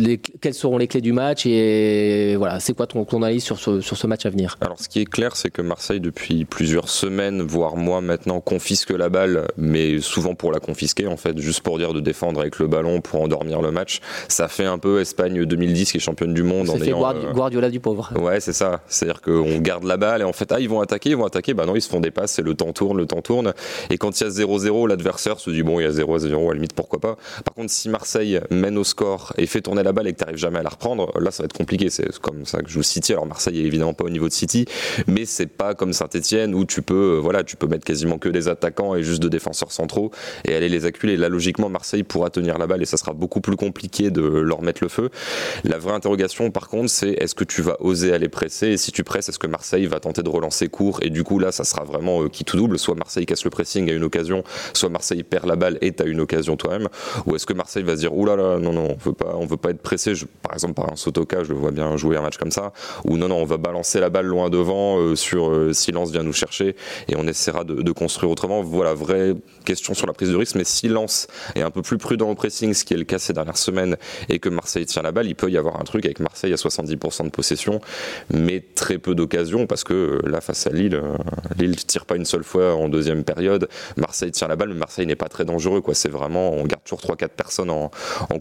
Quelles 0.41 0.55
seront 0.55 0.79
les 0.79 0.87
clés 0.87 1.01
du 1.01 1.13
match 1.13 1.45
et 1.45 2.35
voilà, 2.37 2.59
c'est 2.59 2.73
quoi 2.73 2.87
ton, 2.87 3.05
ton 3.05 3.21
analyse 3.21 3.43
sur 3.43 3.59
ce, 3.59 3.79
sur 3.79 3.95
ce 3.95 4.07
match 4.07 4.25
à 4.25 4.31
venir? 4.31 4.57
Alors, 4.61 4.79
ce 4.79 4.89
qui 4.89 4.99
est 4.99 5.05
clair, 5.05 5.35
c'est 5.35 5.51
que 5.51 5.61
Marseille, 5.61 5.99
depuis 5.99 6.45
plusieurs 6.45 6.89
semaines, 6.89 7.43
voire 7.43 7.77
mois 7.77 8.01
maintenant, 8.01 8.41
confisque 8.41 8.89
la 8.89 9.09
balle, 9.09 9.47
mais 9.57 9.99
souvent 10.07 10.35
pour 10.35 10.51
la 10.51 10.59
confisquer, 10.59 11.07
en 11.07 11.17
fait, 11.17 11.37
juste 11.37 11.61
pour 11.61 11.77
dire 11.77 11.93
de 11.93 11.99
défendre 11.99 12.39
avec 12.41 12.59
le 12.59 12.67
ballon 12.67 13.01
pour 13.01 13.21
endormir 13.21 13.61
le 13.61 13.71
match. 13.71 13.99
Ça 14.27 14.47
fait 14.47 14.65
un 14.65 14.77
peu 14.77 15.01
Espagne 15.01 15.45
2010 15.45 15.91
qui 15.91 15.97
est 15.97 15.99
championne 15.99 16.33
du 16.33 16.43
monde. 16.43 16.69
en 16.69 16.77
fait 16.77 16.87
ayant, 16.87 17.05
euh, 17.05 17.31
Guardiola 17.33 17.69
du 17.69 17.79
pauvre. 17.79 18.11
Ouais, 18.19 18.39
c'est 18.39 18.53
ça. 18.53 18.81
C'est-à-dire 18.87 19.21
qu'on 19.21 19.59
garde 19.59 19.83
la 19.83 19.97
balle 19.97 20.21
et 20.21 20.25
en 20.25 20.33
fait, 20.33 20.51
ah, 20.51 20.59
ils 20.59 20.69
vont 20.69 20.81
attaquer, 20.81 21.11
ils 21.11 21.17
vont 21.17 21.25
attaquer. 21.25 21.53
Bah 21.53 21.65
non, 21.65 21.75
ils 21.75 21.81
se 21.81 21.89
font 21.89 21.99
des 21.99 22.11
passes 22.11 22.39
et 22.39 22.41
le 22.41 22.53
temps 22.53 22.73
tourne, 22.73 22.97
le 22.97 23.05
temps 23.05 23.21
tourne. 23.21 23.53
Et 23.89 23.97
quand 23.97 24.19
il 24.19 24.23
y 24.23 24.27
a 24.27 24.29
0-0, 24.29 24.87
l'adversaire 24.87 25.39
se 25.39 25.49
dit, 25.49 25.63
bon, 25.63 25.79
il 25.79 25.83
y 25.83 25.85
a 25.85 25.91
0-0, 25.91 26.45
à 26.45 26.47
la 26.49 26.53
limite, 26.53 26.73
pourquoi 26.73 26.99
pas. 26.99 27.17
Par 27.43 27.53
contre, 27.55 27.71
si 27.71 27.89
Marseille 27.89 28.39
mène 28.49 28.77
au 28.77 28.83
score 28.83 29.33
et 29.37 29.45
fait 29.45 29.61
tourner 29.61 29.83
la 29.83 29.91
balle 29.91 30.07
et 30.07 30.13
que 30.13 30.19
tu 30.19 30.23
n'arrives 30.23 30.39
jamais 30.39 30.59
à 30.59 30.63
la 30.63 30.69
reprendre, 30.69 31.11
là, 31.19 31.31
ça 31.31 31.43
va 31.43 31.45
être 31.45 31.57
compliqué. 31.57 31.89
C'est 31.89 32.17
comme 32.19 32.45
ça 32.45 32.61
que 32.61 32.67
je 32.67 32.73
joue 32.73 32.83
City. 32.83 33.13
Alors, 33.13 33.25
Marseille 33.25 33.61
est 33.61 33.65
évidemment 33.65 33.93
pas 33.93 34.05
au 34.05 34.09
niveau 34.09 34.27
de 34.27 34.33
City, 34.33 34.65
mais 35.07 35.25
c'est 35.25 35.47
pas 35.47 35.73
comme 35.73 35.93
Saint-Etienne 35.93 36.53
où 36.55 36.65
tu 36.65 36.81
peux, 36.81 37.19
voilà, 37.21 37.43
tu 37.43 37.55
peux 37.55 37.67
mettre 37.67 37.85
quasiment 37.85 38.17
que 38.17 38.29
des 38.29 38.47
attaquants 38.47 38.95
et 38.95 39.03
juste 39.03 39.21
de 39.21 39.29
défenseurs 39.29 39.71
centraux 39.71 39.96
et 40.45 40.55
aller 40.55 40.69
les 40.69 40.85
acculer. 40.85 41.17
Là, 41.17 41.29
logiquement, 41.29 41.69
Marseille 41.69 42.03
pourra 42.03 42.29
tenir 42.29 42.57
la 42.57 42.67
balle 42.67 42.81
et 42.81 42.85
ça 42.85 42.97
sera 42.97 43.13
beaucoup 43.13 43.41
plus 43.41 43.55
compliqué 43.55 44.09
de 44.11 44.21
leur 44.21 44.61
mettre 44.61 44.83
le 44.83 44.89
feu. 44.89 45.09
La 45.63 45.77
vraie 45.77 45.93
interrogation, 45.93 46.51
par 46.51 46.67
contre, 46.69 46.89
c'est 46.89 47.11
est-ce 47.11 47.35
que 47.35 47.43
tu 47.43 47.61
vas 47.61 47.77
oser 47.79 48.13
aller 48.13 48.29
presser 48.29 48.67
Et 48.67 48.77
si 48.77 48.91
tu 48.91 49.03
presses, 49.03 49.29
est-ce 49.29 49.39
que 49.39 49.47
Marseille 49.47 49.85
va 49.85 49.99
tenter 49.99 50.23
de 50.23 50.29
relancer 50.29 50.67
court 50.67 50.99
Et 51.01 51.09
du 51.09 51.23
coup, 51.23 51.39
là, 51.39 51.51
ça 51.51 51.63
sera 51.63 51.83
vraiment 51.83 52.23
euh, 52.23 52.29
qui 52.29 52.43
tout 52.43 52.57
double. 52.57 52.77
Soit 52.79 52.95
Marseille 52.95 53.25
casse 53.25 53.43
le 53.43 53.49
pressing 53.49 53.89
à 53.89 53.93
une 53.93 54.03
occasion, 54.03 54.43
soit 54.73 54.89
Marseille 54.89 55.23
perd 55.23 55.45
la 55.45 55.55
balle 55.55 55.77
et 55.81 55.93
tu 55.93 56.03
as 56.03 56.05
une 56.05 56.19
occasion 56.19 56.55
toi-même. 56.55 56.87
Ou 57.25 57.35
est-ce 57.35 57.45
que 57.45 57.53
Marseille 57.53 57.83
va 57.83 57.95
se 57.95 58.01
dire, 58.01 58.15
oulala, 58.15 58.59
non, 58.59 58.73
non, 58.73 58.89
on 58.91 58.97
veut 58.97 59.13
pas, 59.13 59.35
on 59.35 59.45
veut 59.45 59.57
pas 59.57 59.71
être 59.71 59.81
pressé. 59.81 60.13
par 60.41 60.53
exemple, 60.53 60.73
par 60.75 60.91
un 60.91 60.95
Sotoka, 60.95 61.43
je 61.43 61.49
le 61.49 61.55
vois 61.55 61.71
bien 61.71 61.97
jouer 61.97 62.17
un 62.17 62.21
match 62.21 62.37
comme 62.37 62.51
ça. 62.51 62.73
Ou 63.05 63.17
non, 63.17 63.27
non, 63.27 63.37
on 63.37 63.45
va 63.45 63.57
balancer 63.57 63.99
la 63.99 64.09
balle 64.09 64.25
loin 64.25 64.49
devant 64.49 64.99
euh, 64.99 65.15
sur 65.15 65.49
euh, 65.49 65.73
silence 65.73 66.11
vient 66.11 66.23
nous 66.23 66.33
chercher 66.33 66.75
et 67.07 67.15
on 67.15 67.27
essaiera 67.27 67.63
de 67.63 67.91
construire 67.91 68.31
autrement. 68.31 68.61
Voilà, 68.61 68.93
vraie 68.93 69.35
question 69.65 69.86
sur 69.93 70.07
la 70.07 70.13
prise 70.13 70.31
de 70.31 70.35
risque, 70.35 70.55
mais 70.55 70.63
si 70.63 70.87
Lens 70.87 71.27
est 71.55 71.61
un 71.61 71.71
peu 71.71 71.81
plus 71.81 71.97
prudent 71.97 72.29
au 72.29 72.35
pressing, 72.35 72.73
ce 72.73 72.85
qui 72.85 72.93
est 72.93 72.97
le 72.97 73.03
cas 73.03 73.19
ces 73.19 73.33
dernières 73.33 73.57
semaines, 73.57 73.97
et 74.29 74.39
que 74.39 74.49
Marseille 74.49 74.85
tient 74.85 75.01
la 75.01 75.11
balle, 75.11 75.27
il 75.27 75.35
peut 75.35 75.49
y 75.49 75.57
avoir 75.57 75.79
un 75.79 75.83
truc 75.83 76.05
avec 76.05 76.19
Marseille 76.19 76.53
à 76.53 76.55
70% 76.55 77.25
de 77.25 77.29
possession, 77.29 77.79
mais 78.33 78.63
très 78.75 78.97
peu 78.97 79.15
d'occasions, 79.15 79.67
parce 79.67 79.83
que 79.83 80.19
là, 80.25 80.41
face 80.41 80.67
à 80.67 80.69
Lille, 80.71 80.95
euh, 80.95 81.15
Lille 81.57 81.71
ne 81.71 81.75
tire 81.75 82.05
pas 82.05 82.15
une 82.15 82.25
seule 82.25 82.43
fois 82.43 82.75
en 82.75 82.89
deuxième 82.89 83.23
période, 83.23 83.67
Marseille 83.95 84.31
tient 84.31 84.47
la 84.47 84.55
balle, 84.55 84.69
mais 84.69 84.75
Marseille 84.75 85.05
n'est 85.05 85.15
pas 85.15 85.29
très 85.29 85.45
dangereux, 85.45 85.81
quoi. 85.81 85.93
C'est 85.93 86.09
vraiment, 86.09 86.51
on 86.51 86.63
garde 86.65 86.83
toujours 86.83 87.01
3-4 87.01 87.29
personnes 87.29 87.69
en, 87.69 87.89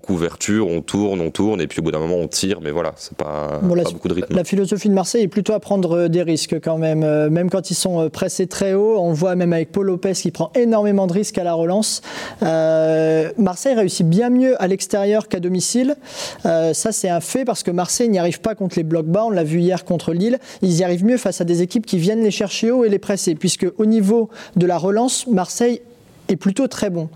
couverture, 0.02 0.68
on 0.68 0.82
tourne, 0.82 1.20
on 1.20 1.30
tourne, 1.30 1.60
et 1.60 1.66
puis 1.66 1.80
au 1.80 1.82
bout 1.82 1.90
d'un 1.90 1.98
moment, 1.98 2.16
on 2.16 2.28
tire, 2.28 2.60
mais 2.60 2.70
voilà, 2.70 2.92
c'est 2.96 3.16
pas, 3.16 3.60
pas 3.60 3.90
beaucoup 3.90 4.08
de 4.08 4.14
rythme. 4.14 4.34
La 4.34 4.44
philosophie 4.44 4.88
de 4.88 4.94
Marseille 4.94 5.22
est 5.22 5.28
plutôt 5.28 5.54
à 5.54 5.60
prendre 5.60 5.96
euh, 5.96 6.08
des 6.08 6.22
risques 6.22 6.60
quand 6.60 6.78
même, 6.78 7.00
même 7.30 7.50
quand 7.50 7.70
ils 7.70 7.74
sont 7.74 8.08
pressés 8.10 8.46
très 8.46 8.74
haut, 8.74 8.98
on 8.98 9.12
voit 9.12 9.34
même 9.34 9.52
avec 9.52 9.72
Paul 9.72 9.86
Lopez 9.86 10.12
qui 10.12 10.30
prend 10.30 10.52
énormément 10.54 11.06
de 11.06 11.12
risques 11.12 11.25
à 11.36 11.44
la 11.44 11.54
relance. 11.54 12.02
Euh, 12.42 13.30
Marseille 13.38 13.74
réussit 13.74 14.08
bien 14.08 14.30
mieux 14.30 14.60
à 14.62 14.66
l'extérieur 14.66 15.28
qu'à 15.28 15.40
domicile. 15.40 15.96
Euh, 16.44 16.72
ça, 16.72 16.92
c'est 16.92 17.08
un 17.08 17.20
fait 17.20 17.44
parce 17.44 17.62
que 17.62 17.70
Marseille 17.70 18.08
n'y 18.08 18.18
arrive 18.18 18.40
pas 18.40 18.54
contre 18.54 18.76
les 18.76 18.84
blocs 18.84 19.06
bas. 19.06 19.24
On 19.26 19.30
l'a 19.30 19.44
vu 19.44 19.60
hier 19.60 19.84
contre 19.84 20.12
Lille. 20.12 20.38
Ils 20.62 20.76
y 20.76 20.84
arrivent 20.84 21.04
mieux 21.04 21.18
face 21.18 21.40
à 21.40 21.44
des 21.44 21.62
équipes 21.62 21.86
qui 21.86 21.98
viennent 21.98 22.22
les 22.22 22.30
chercher 22.30 22.70
haut 22.70 22.84
et 22.84 22.88
les 22.88 22.98
presser. 22.98 23.34
Puisque 23.34 23.66
au 23.78 23.86
niveau 23.86 24.30
de 24.56 24.66
la 24.66 24.78
relance, 24.78 25.26
Marseille 25.26 25.80
est 26.28 26.36
plutôt 26.36 26.66
très 26.68 26.90
bon. 26.90 27.08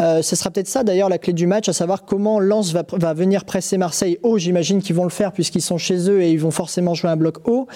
Euh, 0.00 0.22
ce 0.22 0.36
sera 0.36 0.50
peut-être 0.50 0.68
ça 0.68 0.84
d'ailleurs 0.84 1.08
la 1.08 1.18
clé 1.18 1.32
du 1.32 1.46
match, 1.46 1.68
à 1.68 1.72
savoir 1.72 2.04
comment 2.04 2.40
Lens 2.40 2.72
va, 2.72 3.14
venir 3.14 3.44
presser 3.44 3.78
Marseille 3.78 4.18
haut. 4.22 4.38
J'imagine 4.38 4.82
qu'ils 4.82 4.96
vont 4.96 5.04
le 5.04 5.10
faire 5.10 5.32
puisqu'ils 5.32 5.62
sont 5.62 5.78
chez 5.78 6.10
eux 6.10 6.22
et 6.22 6.30
ils 6.30 6.40
vont 6.40 6.50
forcément 6.50 6.94
jouer 6.94 7.10
un 7.10 7.16
bloc 7.16 7.48
haut. 7.48 7.66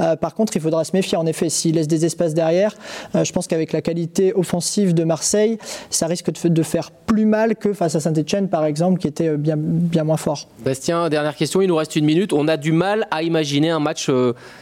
Euh, 0.00 0.16
par 0.16 0.34
contre, 0.34 0.56
il 0.56 0.62
faudra 0.62 0.84
se 0.84 0.94
méfier. 0.94 1.16
En 1.16 1.26
effet, 1.26 1.48
s'ils 1.48 1.74
laissent 1.74 1.88
des 1.88 2.04
espaces 2.04 2.34
derrière, 2.34 2.74
euh, 3.14 3.24
je 3.24 3.32
pense 3.32 3.46
qu'avec 3.46 3.72
la 3.72 3.82
qualité 3.82 4.32
offensive 4.34 4.94
de 4.94 5.04
Marseille, 5.04 5.58
ça 5.90 6.06
risque 6.06 6.30
de, 6.30 6.62
faire 6.62 6.90
plus 6.90 7.26
mal 7.26 7.56
que 7.56 7.72
face 7.72 7.96
à 7.96 8.00
Saint-Etienne, 8.00 8.48
par 8.48 8.64
exemple, 8.64 9.00
qui 9.00 9.08
était 9.08 9.36
bien, 9.36 9.56
bien 9.56 10.04
moins 10.04 10.16
fort. 10.16 10.48
Bastien, 10.64 11.08
dernière 11.08 11.34
question. 11.34 11.60
Il 11.60 11.68
nous 11.68 11.76
reste 11.76 11.96
une 11.96 12.04
minute. 12.04 12.32
On 12.32 12.46
a 12.48 12.56
du 12.56 12.72
mal 12.72 13.06
à 13.10 13.22
imaginer 13.22 13.70
un 13.70 13.80
match 13.80 14.10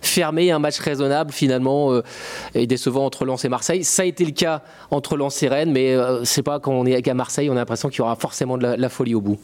fermé, 0.01 0.51
un 0.51 0.59
match 0.59 0.79
raisonnable 0.79 1.33
finalement 1.33 2.01
et 2.55 2.67
décevant 2.67 3.05
entre 3.05 3.25
Lens 3.25 3.45
et 3.45 3.49
Marseille. 3.49 3.85
Ça 3.85 4.03
a 4.03 4.05
été 4.07 4.25
le 4.25 4.33
cas 4.33 4.63
entre 4.91 5.17
Lens 5.17 5.43
et 5.43 5.49
Rennes, 5.49 5.73
mais 5.73 5.80
mais 5.81 5.95
euh, 5.95 6.25
c'est 6.25 6.43
pas 6.43 6.61
quand 6.61 6.73
on 6.73 6.85
est 6.87 7.09
à 7.09 7.15
Marseille, 7.15 7.49
on 7.49 7.55
a 7.55 7.57
l'impression 7.57 7.89
qu'il 7.89 7.99
y 7.99 8.03
aura 8.03 8.17
forcément 8.17 8.59
de 8.59 8.67
la 8.67 8.89
folie 8.89 9.15
au 9.15 9.21
bout. 9.21 9.39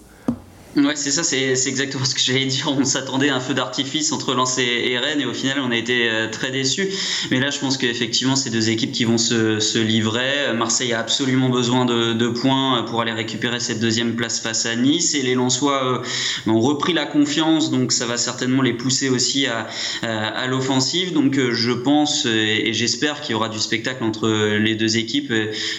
Ouais, 0.77 0.95
c'est 0.95 1.11
ça, 1.11 1.23
c'est 1.23 1.55
exactement 1.67 2.05
ce 2.05 2.15
que 2.15 2.21
j'allais 2.21 2.45
dire. 2.45 2.67
On 2.69 2.85
s'attendait 2.85 3.31
à 3.31 3.37
un 3.37 3.41
feu 3.41 3.55
d'artifice 3.55 4.13
entre 4.13 4.35
Lens 4.35 4.59
et, 4.59 4.99
Rennes 4.99 5.21
et 5.21 5.27
au 5.27 5.33
final, 5.33 5.59
on 5.61 5.71
a 5.71 5.77
été 5.77 6.09
euh, 6.11 6.29
très 6.31 6.51
déçus. 6.51 6.89
Mais 7.31 7.41
là, 7.41 7.49
je 7.49 7.59
pense 7.59 7.79
qu'effectivement, 7.79 8.37
c'est 8.37 8.51
deux 8.51 8.69
équipes 8.69 8.93
qui 8.93 9.05
vont 9.05 9.17
se, 9.17 9.59
se, 9.59 9.79
livrer. 9.79 10.53
Marseille 10.55 10.93
a 10.93 11.01
absolument 11.01 11.49
besoin 11.49 11.87
de, 11.87 12.13
de, 12.13 12.29
points 12.29 12.83
pour 12.83 13.01
aller 13.01 13.13
récupérer 13.13 13.59
cette 13.59 13.81
deuxième 13.81 14.17
place 14.17 14.39
face 14.41 14.67
à 14.67 14.77
Nice 14.77 15.15
et 15.15 15.23
les 15.23 15.35
Lensois 15.35 16.03
euh, 16.47 16.51
ont 16.51 16.61
repris 16.61 16.93
la 16.93 17.07
confiance, 17.07 17.71
donc 17.71 17.93
ça 17.93 18.05
va 18.05 18.19
certainement 18.19 18.61
les 18.61 18.75
pousser 18.75 19.09
aussi 19.09 19.47
à, 19.47 19.69
à, 20.03 20.47
l'offensive. 20.47 21.15
Donc, 21.15 21.39
euh, 21.39 21.53
je 21.53 21.73
pense 21.73 22.27
et, 22.27 22.73
j'espère 22.75 23.23
qu'il 23.23 23.33
y 23.33 23.35
aura 23.35 23.49
du 23.49 23.59
spectacle 23.59 24.05
entre 24.05 24.29
les 24.59 24.75
deux 24.75 24.99
équipes, 24.99 25.33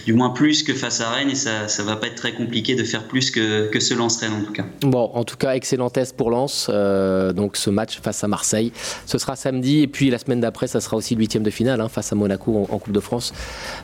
du 0.05 0.13
moins 0.13 0.29
plus 0.29 0.63
que 0.63 0.73
face 0.73 1.01
à 1.01 1.12
Rennes 1.12 1.29
et 1.29 1.36
ça, 1.36 1.67
ça 1.67 1.83
va 1.83 1.97
pas 1.97 2.07
être 2.07 2.15
très 2.15 2.33
compliqué 2.33 2.73
de 2.73 2.83
faire 2.83 3.03
plus 3.03 3.29
que, 3.29 3.67
que 3.67 3.79
ce 3.79 3.93
Lens-Rennes 3.93 4.33
en 4.33 4.41
tout 4.41 4.53
cas. 4.53 4.65
Bon, 4.88 5.12
en 5.13 5.26
tout 5.26 5.36
cas, 5.36 5.54
excellent 5.54 5.89
test 5.89 6.15
pour 6.15 6.32
Lens. 6.32 6.67
Euh, 6.69 7.34
donc 7.34 7.58
ce 7.58 7.69
match 7.69 8.00
face 8.00 8.23
à 8.23 8.30
Marseille, 8.30 8.71
ce 9.06 9.17
sera 9.17 9.36
samedi. 9.36 9.82
Et 9.82 9.88
puis 9.88 10.10
la 10.10 10.17
semaine 10.17 10.39
d'après, 10.39 10.67
ça 10.67 10.80
sera 10.80 10.95
aussi 10.95 11.13
le 11.13 11.19
huitième 11.19 11.43
de 11.43 11.50
finale 11.50 11.82
hein, 11.82 11.89
face 11.89 12.13
à 12.13 12.15
Monaco 12.15 12.65
en, 12.69 12.80
Coupe 12.80 12.93
de 12.93 13.02
France. 13.02 13.34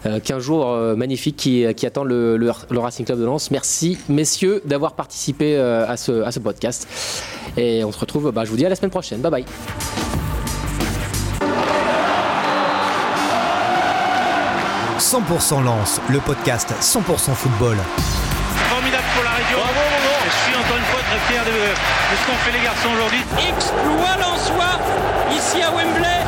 Euh, 0.05 0.21
15 0.21 0.41
jours 0.41 0.65
euh, 0.69 0.95
magnifiques 0.95 1.35
qui, 1.35 1.65
qui 1.75 1.85
attendent 1.85 2.07
le, 2.07 2.51
Racing 2.71 3.05
Club 3.05 3.19
de 3.19 3.25
Lens. 3.25 3.51
Merci 3.51 3.97
messieurs 4.07 4.61
d'avoir 4.63 4.93
participé 4.93 5.57
euh, 5.57 5.85
à, 5.85 5.97
ce, 5.97 6.23
à 6.23 6.31
ce 6.31 6.39
podcast. 6.39 6.87
Et 7.57 7.83
on 7.83 7.91
se 7.91 7.99
retrouve, 7.99 8.31
bah, 8.31 8.45
je 8.45 8.49
vous 8.49 8.57
dis 8.57 8.65
à 8.65 8.69
la 8.69 8.75
semaine 8.75 8.91
prochaine. 8.91 9.19
Bye 9.19 9.31
bye. 9.31 9.45
«100% 15.03 15.63
Lens, 15.65 15.99
le 16.09 16.19
podcast 16.19 16.73
100% 16.79 17.33
football. 17.33 17.75
De, 21.45 21.51
ce 21.51 22.25
qu'ont 22.25 22.37
fait 22.37 22.57
les 22.57 22.63
garçons 22.63 22.89
aujourd'hui. 22.93 23.21
Exploit 23.37 24.37
soi 24.37 24.79
ici 25.35 25.61
à 25.61 25.71
Wembley. 25.71 26.23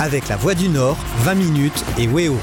Avec 0.00 0.28
la 0.28 0.36
Voix 0.36 0.54
du 0.54 0.68
Nord, 0.68 0.96
20 1.20 1.34
minutes 1.34 1.84
et 1.98 2.08
Weo. 2.08 2.38